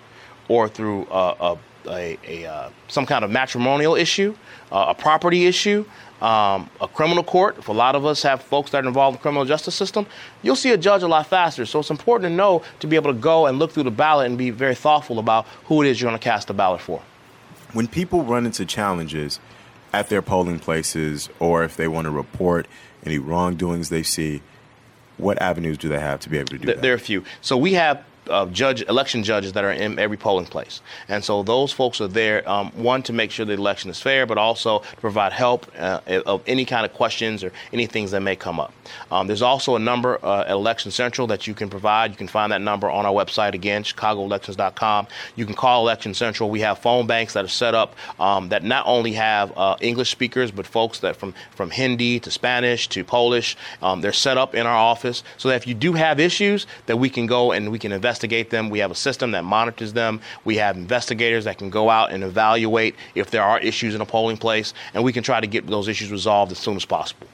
or 0.49 0.69
through 0.69 1.05
uh, 1.07 1.57
a, 1.87 1.91
a, 1.91 2.19
a 2.27 2.47
uh, 2.47 2.71
some 2.89 3.07
kind 3.07 3.25
of 3.25 3.31
matrimonial 3.31 3.95
issue, 3.95 4.35
uh, 4.73 4.87
a 4.89 4.95
property 4.95 5.47
issue, 5.47 5.85
um, 6.21 6.71
a 6.81 6.89
criminal 6.89 7.23
court. 7.23 7.59
If 7.59 7.69
a 7.69 7.73
lot 7.73 7.95
of 7.95 8.07
us 8.07 8.23
have 8.23 8.43
folks 8.43 8.71
that 8.71 8.85
are 8.85 8.89
involved 8.89 9.15
in 9.15 9.19
the 9.19 9.23
criminal 9.23 9.45
justice 9.45 9.75
system, 9.75 10.07
you'll 10.43 10.57
see 10.57 10.73
a 10.73 10.77
judge 10.77 11.03
a 11.03 11.09
lot 11.09 11.27
faster. 11.27 11.67
So 11.67 11.81
it's 11.81 11.91
important 11.91 12.31
to 12.31 12.35
know 12.35 12.63
to 12.81 12.87
be 12.87 12.97
able 12.97 13.13
to 13.13 13.19
go 13.19 13.47
and 13.47 13.59
look 13.59 13.73
through 13.73 13.85
the 13.85 13.91
ballot 13.91 14.27
and 14.27 14.39
be 14.39 14.51
very 14.51 14.75
thoughtful 14.75 15.19
about 15.19 15.47
who 15.67 15.83
it 15.83 15.89
is 15.89 16.01
you're 16.01 16.11
going 16.11 16.19
to 16.19 16.25
cast 16.25 16.49
the 16.49 16.55
ballot 16.55 16.81
for. 16.81 17.03
When 17.73 17.87
people 17.87 18.23
run 18.23 18.47
into 18.47 18.65
challenges, 18.65 19.39
at 19.97 20.09
their 20.11 20.23
polling 20.23 20.59
places 20.59 21.31
or 21.39 21.65
if 21.65 21.77
they 21.77 21.89
want 21.89 22.05
to 22.05 22.11
report 22.11 22.67
any 23.05 23.19
wrongdoings 23.19 23.89
they 23.89 24.03
see, 24.03 24.43
what 25.19 25.41
avenues 25.41 25.79
do 25.79 25.89
they 25.89 26.01
have 26.01 26.21
to 26.21 26.29
be 26.29 26.39
able 26.39 26.49
to 26.49 26.59
do 26.59 26.67
there, 26.67 26.75
that? 26.75 26.83
There 26.83 26.93
are 26.93 26.97
a 26.97 27.01
few. 27.01 27.25
So 27.41 27.57
we 27.57 27.75
have 27.75 28.05
uh, 28.29 28.47
judge 28.47 28.83
election 28.83 29.23
judges 29.23 29.53
that 29.53 29.65
are 29.65 29.73
in 29.73 29.99
every 29.99 30.17
polling 30.17 30.47
place, 30.47 30.81
and 31.09 31.25
so 31.25 31.43
those 31.43 31.73
folks 31.73 32.01
are 32.01 32.09
there. 32.09 32.49
Um, 32.49 32.71
one 32.73 33.03
to 33.05 33.13
make 33.13 33.31
sure 33.31 33.47
the 33.47 33.53
election 33.53 33.91
is 33.91 34.01
fair, 34.01 34.27
but 34.27 34.39
also 34.39 34.81
to 34.81 34.97
provide 34.97 35.33
help 35.33 35.67
uh, 35.79 36.01
of 36.27 36.43
any 36.47 36.65
kind 36.65 36.85
of 36.85 36.93
questions 36.93 37.43
or 37.45 37.53
any 37.73 37.87
things 37.87 38.11
that 38.11 38.21
may 38.21 38.37
come 38.37 38.61
up. 38.61 38.73
Um, 39.11 39.27
there's 39.27 39.43
also 39.43 39.77
a 39.77 39.79
number 39.79 40.19
uh, 40.25 40.43
at 40.43 40.51
Election 40.51 40.91
Central 40.91 41.27
that 41.29 41.47
you 41.47 41.55
can 41.55 41.71
provide. 41.71 42.11
You 42.11 42.17
can 42.17 42.29
find 42.29 42.53
that 42.53 42.61
number 42.61 42.91
on 42.91 43.07
our 43.07 43.13
website 43.13 43.55
again, 43.55 43.83
ChicagoElections.com. 43.83 45.07
You 45.37 45.47
can 45.47 45.55
call 45.55 45.83
Election 45.83 46.15
Central. 46.15 46.51
We 46.51 46.61
have 46.61 46.79
phone 46.79 47.07
banks 47.07 47.35
that 47.35 47.45
are 47.45 47.49
set 47.49 47.75
up 47.75 47.95
um, 48.19 48.49
that 48.51 48.65
not 48.65 48.87
only 48.87 49.13
have 49.13 49.57
uh, 49.57 49.77
English 49.81 50.11
speakers, 50.11 50.51
but 50.51 50.67
folks 50.67 51.01
that 51.01 51.17
from 51.17 51.35
from 51.55 51.71
Hindi 51.71 52.21
to 52.21 52.31
Spanish 52.31 52.89
to 52.89 53.05
Polish. 53.05 53.57
Um, 53.83 54.01
they're 54.01 54.13
set 54.13 54.39
up 54.39 54.55
in 54.55 54.67
our 54.67 54.77
office 54.77 55.23
so 55.37 55.49
that 55.49 55.57
if 55.57 55.67
you 55.67 55.75
do 55.75 55.93
have 55.95 56.21
issues, 56.21 56.67
that 56.87 56.99
we 56.99 57.09
can 57.09 57.27
go 57.27 57.53
and 57.53 57.71
we 57.71 57.79
can 57.79 57.93
invest 57.93 58.16
investigate 58.17 58.49
them. 58.49 58.71
We 58.71 58.79
have 58.79 58.91
a 58.91 58.95
system 58.95 59.33
that 59.33 59.45
monitors 59.45 59.93
them. 59.93 60.21
We 60.45 60.57
have 60.57 60.77
investigators 60.77 61.45
that 61.45 61.59
can 61.59 61.69
go 61.69 61.91
out 61.91 62.13
and 62.13 62.25
evaluate 62.25 62.95
if 63.15 63.31
there 63.31 63.43
are 63.43 63.61
issues 63.61 63.95
in 63.95 64.01
a 64.01 64.07
polling 64.07 64.39
place, 64.39 64.73
and 64.95 65.05
we 65.05 65.13
can 65.13 65.23
try 65.23 65.41
to 65.41 65.47
get 65.47 65.67
those 65.67 65.87
issues 65.89 66.11
resolved 66.11 66.51
as 66.51 66.59
soon 66.59 66.77
as 66.77 66.87
possible. 66.87 67.27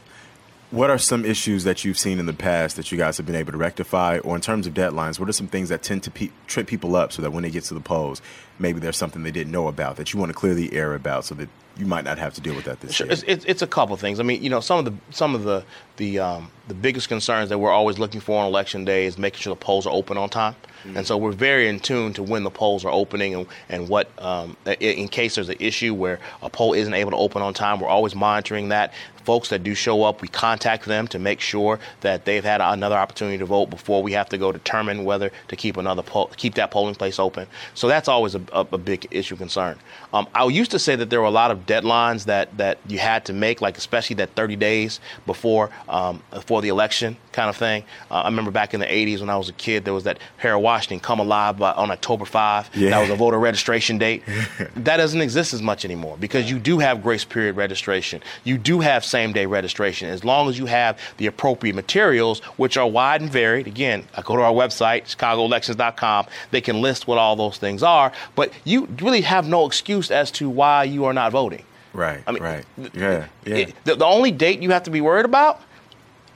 What 0.73 0.89
are 0.89 0.99
some 0.99 1.27
issues 1.27 1.65
that 1.65 1.85
you've 1.85 1.99
seen 1.99 2.19
in 2.19 2.25
the 2.25 2.33
past 2.33 2.77
that 2.77 2.91
you 2.91 2.97
guys 2.97 3.19
have 3.19 3.27
been 3.27 3.37
able 3.37 3.53
to 3.53 3.59
rectify? 3.59 4.19
Or 4.19 4.35
in 4.35 4.41
terms 4.41 4.67
of 4.67 4.73
deadlines, 4.73 5.21
what 5.21 5.29
are 5.29 5.33
some 5.33 5.47
things 5.47 5.69
that 5.69 5.83
tend 5.83 6.03
to 6.05 6.11
pe- 6.11 6.31
trip 6.47 6.67
people 6.67 6.97
up 6.97 7.13
so 7.13 7.21
that 7.21 7.31
when 7.31 7.43
they 7.43 7.51
get 7.51 7.65
to 7.65 7.75
the 7.75 7.81
polls, 7.81 8.23
maybe 8.59 8.81
there's 8.81 8.97
something 8.97 9.23
they 9.23 9.31
didn't 9.31 9.53
know 9.53 9.69
about 9.69 9.97
that 9.97 10.13
you 10.13 10.19
want 10.19 10.31
to 10.31 10.35
clear 10.35 10.55
the 10.55 10.73
air 10.73 10.95
about 10.95 11.27
so 11.27 11.35
that 11.35 11.51
you 11.77 11.85
might 11.87 12.05
not 12.05 12.19
have 12.19 12.33
to 12.35 12.41
deal 12.41 12.55
with 12.55 12.65
that 12.65 12.81
this 12.81 12.93
sure. 12.93 13.07
year? 13.07 13.13
It's, 13.13 13.23
it's, 13.27 13.45
it's, 13.45 13.63
a 13.63 13.67
couple 13.67 13.97
things. 13.97 14.19
I 14.19 14.23
mean, 14.23 14.43
you 14.43 14.51
know, 14.51 14.61
some 14.61 14.79
of 14.79 14.85
the 14.87 14.95
some 15.11 15.35
of 15.35 15.45
the 15.45 15.65
the 15.97 16.19
um, 16.19 16.51
the 16.69 16.75
biggest 16.75 17.09
concerns 17.09 17.49
that 17.51 17.59
we're 17.59 17.71
always 17.71 17.99
looking 17.99 18.21
for 18.21 18.41
on 18.41 18.47
election 18.47 18.85
day 18.85 19.07
is 19.07 19.19
making 19.19 19.41
sure 19.41 19.55
the 19.55 19.61
polls 19.61 19.87
are 19.87 19.93
open 19.93 20.17
on 20.17 20.29
time. 20.29 20.55
Mm-hmm. 20.85 20.97
And 20.97 21.07
so 21.07 21.17
we're 21.17 21.33
very 21.33 21.69
in 21.69 21.81
tune 21.81 22.13
to 22.15 22.23
when 22.23 22.45
the 22.45 22.51
polls 22.51 22.85
are 22.85 22.93
opening 22.93 23.35
and, 23.35 23.47
and 23.69 23.89
what, 23.89 24.11
um, 24.23 24.57
in 24.81 25.09
case 25.09 25.35
there's 25.35 25.49
an 25.49 25.57
issue 25.61 25.95
where 25.95 26.21
a 26.43 26.51
poll 26.51 26.73
isn't 26.73 26.95
able 26.95 27.11
to 27.13 27.17
open 27.17 27.43
on 27.43 27.55
time, 27.55 27.81
we're 27.81 27.89
always 27.89 28.15
monitoring 28.15 28.69
that 28.71 28.93
folks 29.25 29.49
that 29.51 29.63
do 29.63 29.75
show 29.75 30.03
up, 30.05 30.23
we 30.23 30.29
contact 30.29 30.85
them 30.85 31.07
to 31.09 31.19
make 31.19 31.41
sure 31.41 31.79
that 32.01 32.25
they've 32.25 32.45
had 32.45 32.61
another 32.61 32.97
opportunity 32.97 33.39
to 33.39 33.45
vote 33.45 33.67
before 33.67 34.03
we 34.03 34.13
have 34.13 34.29
to 34.29 34.39
go 34.39 34.53
determine 34.53 35.05
whether 35.05 35.31
to 35.49 35.57
keep 35.57 35.77
another 35.77 36.03
poll, 36.03 36.31
keep 36.37 36.55
that 36.55 36.71
polling 36.71 36.95
place 36.95 37.19
open. 37.19 37.47
So 37.75 37.89
that's 37.89 38.09
always 38.09 38.35
a, 38.35 38.43
a, 38.53 38.67
a 38.73 38.79
big 38.79 39.07
issue 39.11 39.37
concern. 39.37 39.79
Um, 40.13 40.27
I 40.35 40.45
used 40.47 40.71
to 40.73 40.79
say 40.79 40.97
that 40.97 41.11
there 41.11 41.21
were 41.21 41.27
a 41.27 41.31
lot 41.31 41.51
of 41.51 41.67
deadlines 41.67 42.25
that 42.27 42.57
that 42.59 42.79
you 42.87 42.99
had 42.99 43.25
to 43.27 43.33
make, 43.33 43.61
like 43.61 43.79
especially 43.79 44.17
that 44.17 44.31
30 44.35 44.57
days 44.57 45.01
before 45.27 45.71
um, 45.89 46.23
before 46.31 46.63
the 46.63 46.69
election 46.69 47.17
kind 47.33 47.49
of 47.49 47.57
thing. 47.57 47.85
Uh, 48.11 48.21
I 48.21 48.29
remember 48.29 48.51
back 48.51 48.75
in 48.75 48.81
the 48.81 48.87
80s 48.87 49.21
when 49.21 49.31
I 49.31 49.37
was 49.37 49.49
a 49.49 49.53
kid, 49.55 49.85
there 49.85 49.95
was 49.95 50.05
that 50.05 50.19
Harold 50.37 50.63
Washington 50.63 51.01
come 51.01 51.21
alive 51.21 51.59
by, 51.59 51.73
on 51.73 51.91
October 51.91 52.25
5. 52.25 52.71
Yeah. 52.75 52.91
That 52.91 53.01
was 53.01 53.11
a 53.11 53.17
voter 53.17 53.39
registration 53.39 53.99
date. 53.99 54.23
that 54.77 54.97
doesn't 54.97 55.21
exist 55.21 55.55
as 55.55 55.63
much 55.63 55.85
anymore 55.85 56.17
because 56.19 56.51
you 56.51 56.59
do 56.59 56.79
have 56.79 57.03
grace 57.03 57.25
period 57.25 57.57
registration. 57.57 58.23
You 58.45 58.59
do 58.59 58.81
have 58.81 59.05
same 59.05 59.33
day 59.33 59.47
registration 59.47 60.09
as 60.09 60.25
long 60.25 60.49
as 60.49 60.59
you 60.59 60.67
have 60.67 60.99
the 61.17 61.27
appropriate 61.27 61.75
materials, 61.75 62.41
which 62.57 62.77
are 62.77 62.89
wide 62.89 63.21
and 63.21 63.31
varied. 63.31 63.67
Again, 63.67 64.05
I 64.17 64.23
go 64.23 64.37
to 64.37 64.43
our 64.43 64.53
website, 64.53 65.05
chicagoelections.com. 65.17 66.27
They 66.51 66.61
can 66.61 66.81
list 66.81 67.07
what 67.07 67.19
all 67.19 67.37
those 67.37 67.59
things 67.59 67.83
are, 67.83 68.13
but 68.35 68.53
you 68.65 68.87
really 69.01 69.23
have 69.23 69.49
no 69.49 69.67
excuse 69.67 70.11
as 70.11 70.31
to 70.33 70.49
why 70.49 70.85
you 70.85 71.05
are 71.05 71.13
not 71.13 71.33
voting. 71.33 71.65
Right. 71.93 72.23
I 72.27 72.33
mean, 72.33 72.43
right. 72.43 72.65
Yeah. 72.95 73.27
yeah. 73.45 73.55
It, 73.55 73.85
the, 73.85 73.97
the 73.97 74.05
only 74.05 74.31
date 74.31 74.61
you 74.63 74.71
have 74.71 74.85
to 74.85 74.91
be 74.91 75.01
worried 75.01 75.25
about 75.25 75.61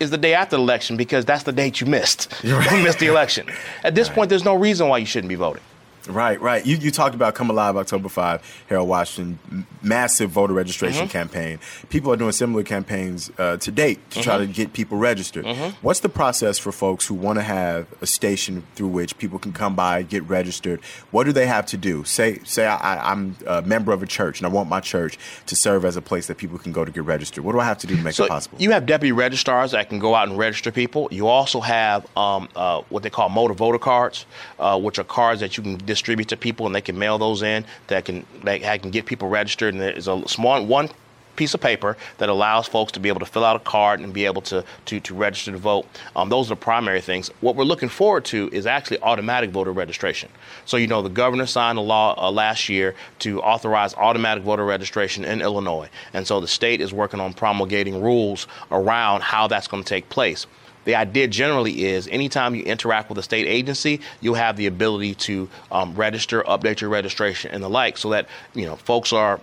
is 0.01 0.11
the 0.11 0.19
day 0.19 0.35
after 0.35 0.57
the 0.57 0.63
election 0.63 0.97
because 0.97 1.25
that's 1.25 1.45
the 1.45 1.53
date 1.53 1.81
you 1.81 1.87
missed. 1.87 2.33
Right. 2.45 2.71
you 2.71 2.83
missed 2.83 2.99
the 2.99 3.07
election. 3.07 3.49
At 3.85 3.95
this 3.95 4.09
right. 4.09 4.15
point, 4.15 4.29
there's 4.29 4.45
no 4.45 4.55
reason 4.55 4.89
why 4.89 4.99
you 4.99 5.07
shouldn't 5.07 5.29
be 5.29 5.35
voting. 5.35 5.63
Right, 6.09 6.41
right. 6.41 6.65
You, 6.65 6.77
you 6.77 6.91
talked 6.91 7.15
about 7.15 7.35
Come 7.35 7.51
Alive 7.51 7.77
October 7.77 8.09
5, 8.09 8.65
Harold 8.69 8.89
Washington, 8.89 9.67
massive 9.83 10.31
voter 10.31 10.53
registration 10.53 11.03
mm-hmm. 11.03 11.11
campaign. 11.11 11.59
People 11.89 12.13
are 12.13 12.17
doing 12.17 12.33
similar 12.33 12.63
campaigns 12.63 13.31
uh, 13.39 13.57
to 13.59 13.71
date 13.71 13.99
to 14.11 14.21
mm-hmm. 14.21 14.25
try 14.25 14.39
to 14.39 14.47
get 14.47 14.73
people 14.73 14.99
registered. 14.99 15.45
Mm-hmm. 15.45 15.77
What's 15.83 16.01
the 16.01 16.09
process 16.09 16.59
for 16.59 16.73
folks 16.73 17.07
who 17.07 17.15
want 17.15 17.39
to 17.39 17.43
have 17.43 17.87
a 18.01 18.07
station 18.07 18.65
through 18.75 18.89
which 18.89 19.19
people 19.19 19.39
can 19.39 19.53
come 19.53 19.75
by, 19.75 20.03
get 20.03 20.23
registered? 20.25 20.81
What 21.11 21.25
do 21.25 21.33
they 21.33 21.47
have 21.47 21.67
to 21.67 21.77
do? 21.77 22.05
Say, 22.05 22.39
say 22.45 22.67
I, 22.67 23.13
am 23.13 23.37
a 23.47 23.63
member 23.63 23.93
of 23.93 24.03
a 24.03 24.07
church 24.07 24.41
and 24.41 24.47
I 24.47 24.51
want 24.51 24.69
my 24.69 24.81
church 24.81 25.19
to 25.47 25.57
serve 25.57 25.85
as 25.85 25.97
a 25.97 26.03
place 26.03 26.27
that 26.27 26.37
people 26.37 26.59
can 26.59 26.73
go 26.73 26.85
to 26.85 26.91
get 26.91 27.05
registered. 27.05 27.45
What 27.45 27.53
do 27.53 27.61
I 27.61 27.65
have 27.65 27.79
to 27.79 27.87
do 27.87 27.97
to 27.97 28.03
make 28.03 28.15
so 28.15 28.25
it 28.25 28.29
possible? 28.29 28.61
You 28.61 28.71
have 28.73 28.87
deputy 28.87 29.13
registrars 29.13 29.73
that 29.73 29.89
can 29.89 29.99
go 29.99 30.15
out 30.15 30.29
and 30.29 30.39
register 30.39 30.71
people. 30.71 31.09
You 31.11 31.29
also 31.29 31.61
have 31.61 32.07
um, 32.17 32.49
uh, 32.57 32.83
what 32.89 33.03
they 33.03 33.11
call 33.11 33.29
motor 33.29 33.55
voter 33.55 33.79
cards, 33.79 34.27
uh, 34.59 34.79
which 34.79 34.99
are 34.99 35.05
cards 35.05 35.41
that 35.41 35.57
you 35.57 35.63
can 35.63 35.77
distribute 35.97 36.29
to 36.29 36.37
people, 36.37 36.67
and 36.67 36.75
they 36.75 36.81
can 36.81 36.99
mail 36.99 37.19
those 37.19 37.43
in. 37.43 37.65
That 37.89 38.05
can 38.05 38.25
that 38.45 38.61
can 38.83 38.91
get 38.91 39.07
people 39.07 39.29
registered. 39.29 39.75
And 39.75 39.83
there's 39.83 40.09
a 40.09 40.29
small 40.29 40.65
one 40.65 40.91
piece 41.37 41.55
of 41.55 41.61
paper 41.61 41.97
that 42.19 42.29
allows 42.29 42.67
folks 42.67 42.93
to 42.93 43.01
be 43.01 43.09
able 43.09 43.21
to 43.21 43.27
fill 43.27 43.45
out 43.45 43.57
a 43.57 43.61
card 43.61 44.01
and 44.01 44.13
be 44.13 44.25
able 44.25 44.43
to 44.43 44.65
to, 44.87 45.01
to 45.01 45.15
register 45.15 45.53
to 45.53 45.59
vote. 45.59 45.87
Um, 46.15 46.29
those 46.29 46.47
are 46.47 46.55
the 46.55 46.61
primary 46.61 47.01
things. 47.01 47.31
What 47.41 47.57
we're 47.57 47.65
looking 47.65 47.89
forward 47.89 48.25
to 48.27 48.49
is 48.53 48.67
actually 48.67 49.01
automatic 49.03 49.51
voter 49.51 49.73
registration. 49.73 50.31
So 50.65 50.77
you 50.77 50.87
know 50.87 51.03
the 51.03 51.09
governor 51.09 51.47
signed 51.47 51.79
a 51.79 51.83
law 51.83 52.15
uh, 52.17 52.31
last 52.31 52.69
year 52.69 52.95
to 53.21 53.41
authorize 53.43 53.95
automatic 53.95 54.45
voter 54.45 54.65
registration 54.65 55.25
in 55.25 55.41
Illinois, 55.41 55.89
and 56.13 56.27
so 56.27 56.41
the 56.41 56.49
state 56.49 56.81
is 56.81 56.93
working 56.93 57.21
on 57.21 57.33
promulgating 57.33 58.03
rules 58.03 58.47
around 58.71 59.23
how 59.23 59.47
that's 59.47 59.69
going 59.69 59.83
to 59.83 59.89
take 59.89 60.09
place 60.09 60.47
the 60.87 60.95
idea 60.95 61.29
generally 61.29 61.85
is 61.85 62.09
anytime 62.09 62.55
you 62.55 62.63
interact 62.63 63.11
with 63.11 63.19
a 63.19 63.23
state 63.23 63.47
agency, 63.47 64.01
you'll 64.21 64.37
have 64.37 64.57
the 64.57 64.67
ability 64.67 65.17
to 65.17 65.49
um, 65.71 65.95
register, 65.95 66.43
update 66.45 66.81
your 66.81 66.89
registration, 66.89 67.51
and 67.51 67.63
the 67.63 67.69
like, 67.69 67.99
so 67.99 68.11
that 68.11 68.29
you 68.55 68.65
know 68.65 68.77
folks 68.77 69.13
are 69.13 69.41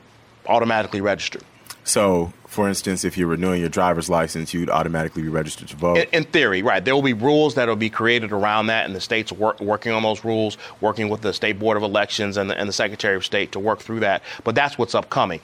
automatically 0.47 1.01
registered. 1.01 1.43
So, 1.85 2.31
for 2.47 2.69
instance, 2.69 3.03
if 3.03 3.17
you're 3.17 3.27
renewing 3.27 3.59
your 3.59 3.69
driver's 3.69 4.09
license, 4.09 4.53
you'd 4.53 4.69
automatically 4.69 5.21
be 5.21 5.27
registered 5.27 5.67
to 5.67 5.75
vote. 5.75 5.97
In, 5.97 6.07
in 6.13 6.23
theory, 6.23 6.61
right. 6.61 6.83
There 6.83 6.95
will 6.95 7.01
be 7.01 7.11
rules 7.11 7.55
that 7.55 7.67
will 7.67 7.75
be 7.75 7.89
created 7.89 8.31
around 8.31 8.67
that, 8.67 8.85
and 8.85 8.95
the 8.95 9.01
state's 9.01 9.33
work, 9.33 9.59
working 9.59 9.91
on 9.91 10.01
those 10.01 10.23
rules, 10.23 10.57
working 10.79 11.09
with 11.09 11.21
the 11.21 11.33
State 11.33 11.59
Board 11.59 11.75
of 11.75 11.83
Elections 11.83 12.37
and 12.37 12.49
the, 12.49 12.57
and 12.57 12.69
the 12.69 12.73
Secretary 12.73 13.17
of 13.17 13.25
State 13.25 13.51
to 13.51 13.59
work 13.59 13.79
through 13.79 13.99
that. 13.99 14.23
But 14.45 14.55
that's 14.55 14.77
what's 14.77 14.95
upcoming 14.95 15.41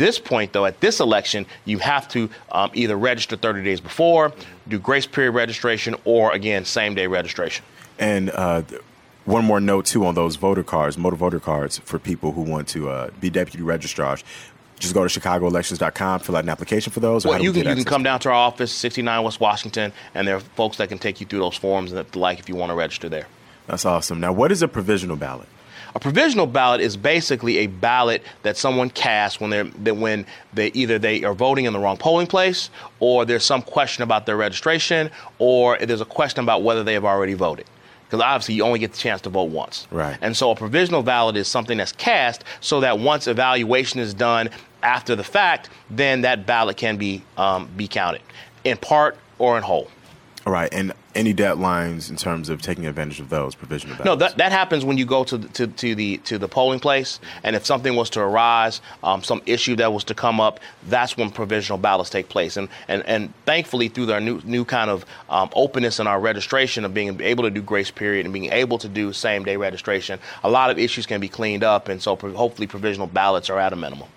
this 0.00 0.18
point, 0.18 0.52
though, 0.52 0.66
at 0.66 0.80
this 0.80 0.98
election, 0.98 1.46
you 1.64 1.78
have 1.78 2.08
to 2.08 2.28
um, 2.50 2.70
either 2.74 2.96
register 2.96 3.36
30 3.36 3.62
days 3.62 3.80
before, 3.80 4.32
do 4.66 4.78
grace 4.78 5.06
period 5.06 5.32
registration, 5.32 5.94
or 6.04 6.32
again, 6.32 6.64
same 6.64 6.94
day 6.94 7.06
registration. 7.06 7.64
And 7.98 8.30
uh, 8.30 8.62
one 9.26 9.44
more 9.44 9.60
note, 9.60 9.86
too, 9.86 10.04
on 10.06 10.14
those 10.14 10.36
voter 10.36 10.64
cards, 10.64 10.98
motor 10.98 11.16
voter 11.16 11.38
cards 11.38 11.78
for 11.78 11.98
people 11.98 12.32
who 12.32 12.42
want 12.42 12.66
to 12.68 12.88
uh, 12.88 13.10
be 13.20 13.30
deputy 13.30 13.62
registrars 13.62 14.24
just 14.80 14.94
go 14.94 15.06
to 15.06 15.20
chicagoelections.com, 15.20 16.20
fill 16.20 16.36
out 16.36 16.44
an 16.44 16.48
application 16.48 16.90
for 16.90 17.00
those? 17.00 17.26
well, 17.26 17.42
you 17.42 17.52
can, 17.52 17.68
you 17.68 17.74
can 17.74 17.84
come 17.84 18.02
down 18.02 18.18
to 18.20 18.30
our 18.30 18.34
office, 18.34 18.72
69 18.72 19.22
West 19.22 19.38
Washington, 19.38 19.92
and 20.14 20.26
there 20.26 20.36
are 20.36 20.40
folks 20.40 20.78
that 20.78 20.88
can 20.88 20.98
take 20.98 21.20
you 21.20 21.26
through 21.26 21.40
those 21.40 21.56
forms 21.56 21.92
and 21.92 22.10
the 22.10 22.18
like 22.18 22.38
if 22.38 22.48
you 22.48 22.56
want 22.56 22.70
to 22.70 22.74
register 22.74 23.10
there. 23.10 23.26
That's 23.66 23.84
awesome. 23.84 24.20
Now, 24.20 24.32
what 24.32 24.50
is 24.50 24.62
a 24.62 24.68
provisional 24.68 25.16
ballot? 25.16 25.48
A 25.94 26.00
provisional 26.00 26.46
ballot 26.46 26.80
is 26.80 26.96
basically 26.96 27.58
a 27.58 27.66
ballot 27.66 28.22
that 28.42 28.56
someone 28.56 28.90
casts 28.90 29.40
when 29.40 29.50
they're 29.50 29.64
that 29.64 29.96
when 29.96 30.26
they 30.52 30.68
either 30.68 30.98
they 30.98 31.24
are 31.24 31.34
voting 31.34 31.64
in 31.64 31.72
the 31.72 31.78
wrong 31.78 31.96
polling 31.96 32.26
place, 32.26 32.70
or 33.00 33.24
there's 33.24 33.44
some 33.44 33.62
question 33.62 34.02
about 34.02 34.26
their 34.26 34.36
registration, 34.36 35.10
or 35.38 35.78
there's 35.78 36.00
a 36.00 36.04
question 36.06 36.42
about 36.42 36.62
whether 36.62 36.84
they 36.84 36.94
have 36.94 37.04
already 37.04 37.34
voted 37.34 37.66
because 38.10 38.24
obviously 38.24 38.56
you 38.56 38.64
only 38.64 38.80
get 38.80 38.90
the 38.90 38.98
chance 38.98 39.20
to 39.20 39.30
vote 39.30 39.50
once. 39.50 39.86
Right. 39.92 40.18
And 40.20 40.36
so 40.36 40.50
a 40.50 40.56
provisional 40.56 41.04
ballot 41.04 41.36
is 41.36 41.46
something 41.46 41.78
that's 41.78 41.92
cast 41.92 42.42
so 42.60 42.80
that 42.80 42.98
once 42.98 43.28
evaluation 43.28 44.00
is 44.00 44.14
done 44.14 44.50
after 44.82 45.14
the 45.14 45.22
fact, 45.22 45.70
then 45.90 46.22
that 46.22 46.44
ballot 46.44 46.76
can 46.76 46.96
be 46.96 47.22
um, 47.36 47.68
be 47.76 47.86
counted 47.86 48.22
in 48.64 48.76
part 48.78 49.16
or 49.38 49.56
in 49.56 49.62
whole. 49.62 49.88
All 50.46 50.52
right, 50.54 50.72
and 50.72 50.94
any 51.14 51.34
deadlines 51.34 52.08
in 52.08 52.16
terms 52.16 52.48
of 52.48 52.62
taking 52.62 52.86
advantage 52.86 53.20
of 53.20 53.28
those 53.28 53.54
provisional 53.54 53.96
ballots? 53.96 54.06
No, 54.06 54.16
that, 54.16 54.38
that 54.38 54.52
happens 54.52 54.86
when 54.86 54.96
you 54.96 55.04
go 55.04 55.22
to 55.24 55.36
the, 55.36 55.48
to, 55.48 55.66
to 55.66 55.94
the 55.94 56.16
to 56.18 56.38
the 56.38 56.48
polling 56.48 56.80
place, 56.80 57.20
and 57.42 57.54
if 57.54 57.66
something 57.66 57.94
was 57.94 58.08
to 58.10 58.20
arise, 58.20 58.80
um, 59.02 59.22
some 59.22 59.42
issue 59.44 59.76
that 59.76 59.92
was 59.92 60.02
to 60.04 60.14
come 60.14 60.40
up, 60.40 60.58
that's 60.86 61.14
when 61.16 61.30
provisional 61.30 61.76
ballots 61.76 62.08
take 62.08 62.30
place. 62.30 62.56
And 62.56 62.68
and, 62.88 63.04
and 63.06 63.34
thankfully, 63.44 63.88
through 63.88 64.10
our 64.12 64.20
new 64.20 64.40
new 64.44 64.64
kind 64.64 64.88
of 64.88 65.04
um, 65.28 65.50
openness 65.54 66.00
in 66.00 66.06
our 66.06 66.18
registration 66.18 66.86
of 66.86 66.94
being 66.94 67.20
able 67.20 67.44
to 67.44 67.50
do 67.50 67.60
grace 67.60 67.90
period 67.90 68.24
and 68.24 68.32
being 68.32 68.50
able 68.50 68.78
to 68.78 68.88
do 68.88 69.12
same 69.12 69.44
day 69.44 69.56
registration, 69.56 70.18
a 70.42 70.48
lot 70.48 70.70
of 70.70 70.78
issues 70.78 71.04
can 71.04 71.20
be 71.20 71.28
cleaned 71.28 71.64
up, 71.64 71.88
and 71.88 72.00
so 72.00 72.16
hopefully 72.16 72.66
provisional 72.66 73.06
ballots 73.06 73.50
are 73.50 73.58
at 73.58 73.74
a 73.74 73.76
minimum. 73.76 74.08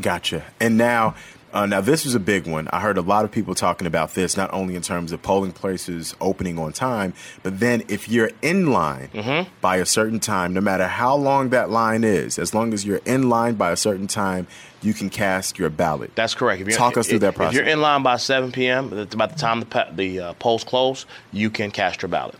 Gotcha. 0.00 0.44
And 0.60 0.76
now 0.76 1.14
Uh, 1.52 1.66
now, 1.66 1.80
this 1.80 2.04
was 2.04 2.14
a 2.14 2.20
big 2.20 2.46
one. 2.46 2.68
I 2.72 2.80
heard 2.80 2.96
a 2.96 3.02
lot 3.02 3.24
of 3.24 3.32
people 3.32 3.54
talking 3.54 3.86
about 3.86 4.14
this, 4.14 4.36
not 4.36 4.52
only 4.52 4.76
in 4.76 4.82
terms 4.82 5.10
of 5.10 5.20
polling 5.20 5.52
places 5.52 6.14
opening 6.20 6.58
on 6.58 6.72
time, 6.72 7.12
but 7.42 7.58
then 7.58 7.82
if 7.88 8.08
you're 8.08 8.30
in 8.40 8.70
line 8.70 9.08
mm-hmm. 9.12 9.50
by 9.60 9.76
a 9.76 9.86
certain 9.86 10.20
time, 10.20 10.54
no 10.54 10.60
matter 10.60 10.86
how 10.86 11.16
long 11.16 11.48
that 11.50 11.70
line 11.70 12.04
is, 12.04 12.38
as 12.38 12.54
long 12.54 12.72
as 12.72 12.84
you're 12.84 13.00
in 13.04 13.28
line 13.28 13.54
by 13.54 13.72
a 13.72 13.76
certain 13.76 14.06
time, 14.06 14.46
you 14.80 14.94
can 14.94 15.10
cast 15.10 15.58
your 15.58 15.70
ballot. 15.70 16.12
That's 16.14 16.34
correct. 16.34 16.60
If 16.60 16.68
you're, 16.68 16.76
Talk 16.76 16.96
us 16.96 17.08
through 17.08 17.18
that 17.20 17.34
process. 17.34 17.58
If 17.58 17.64
you're 17.64 17.72
in 17.72 17.80
line 17.80 18.02
by 18.02 18.16
7 18.16 18.52
p.m., 18.52 18.92
about 18.92 19.30
the 19.30 19.38
time 19.38 19.60
the, 19.60 19.88
the 19.92 20.20
uh, 20.20 20.32
polls 20.34 20.62
close, 20.62 21.04
you 21.32 21.50
can 21.50 21.70
cast 21.70 22.02
your 22.02 22.08
ballot. 22.08 22.36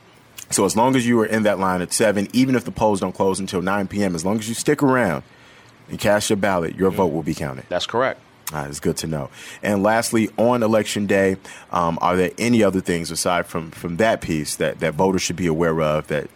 So 0.50 0.64
as 0.64 0.76
long 0.76 0.96
as 0.96 1.06
you 1.06 1.18
are 1.20 1.26
in 1.26 1.42
that 1.44 1.58
line 1.58 1.82
at 1.82 1.92
7, 1.92 2.28
even 2.32 2.54
if 2.54 2.64
the 2.64 2.72
polls 2.72 3.00
don't 3.00 3.14
close 3.14 3.40
until 3.40 3.62
9 3.62 3.88
p.m., 3.88 4.14
as 4.14 4.24
long 4.24 4.38
as 4.38 4.48
you 4.48 4.54
stick 4.54 4.82
around 4.82 5.22
and 5.88 5.98
cast 5.98 6.30
your 6.30 6.36
ballot, 6.36 6.76
your 6.76 6.90
mm-hmm. 6.90 6.98
vote 6.98 7.08
will 7.08 7.22
be 7.22 7.34
counted. 7.34 7.66
That's 7.68 7.86
correct. 7.86 8.20
Uh, 8.52 8.66
it's 8.68 8.80
good 8.80 8.96
to 8.98 9.06
know. 9.06 9.30
And 9.62 9.82
lastly, 9.82 10.28
on 10.36 10.62
election 10.62 11.06
day, 11.06 11.36
um, 11.70 11.98
are 12.00 12.16
there 12.16 12.30
any 12.38 12.62
other 12.62 12.80
things 12.80 13.10
aside 13.10 13.46
from, 13.46 13.70
from 13.70 13.96
that 13.98 14.20
piece 14.20 14.56
that, 14.56 14.80
that 14.80 14.94
voters 14.94 15.22
should 15.22 15.36
be 15.36 15.46
aware 15.46 15.80
of 15.80 16.08
that 16.08 16.28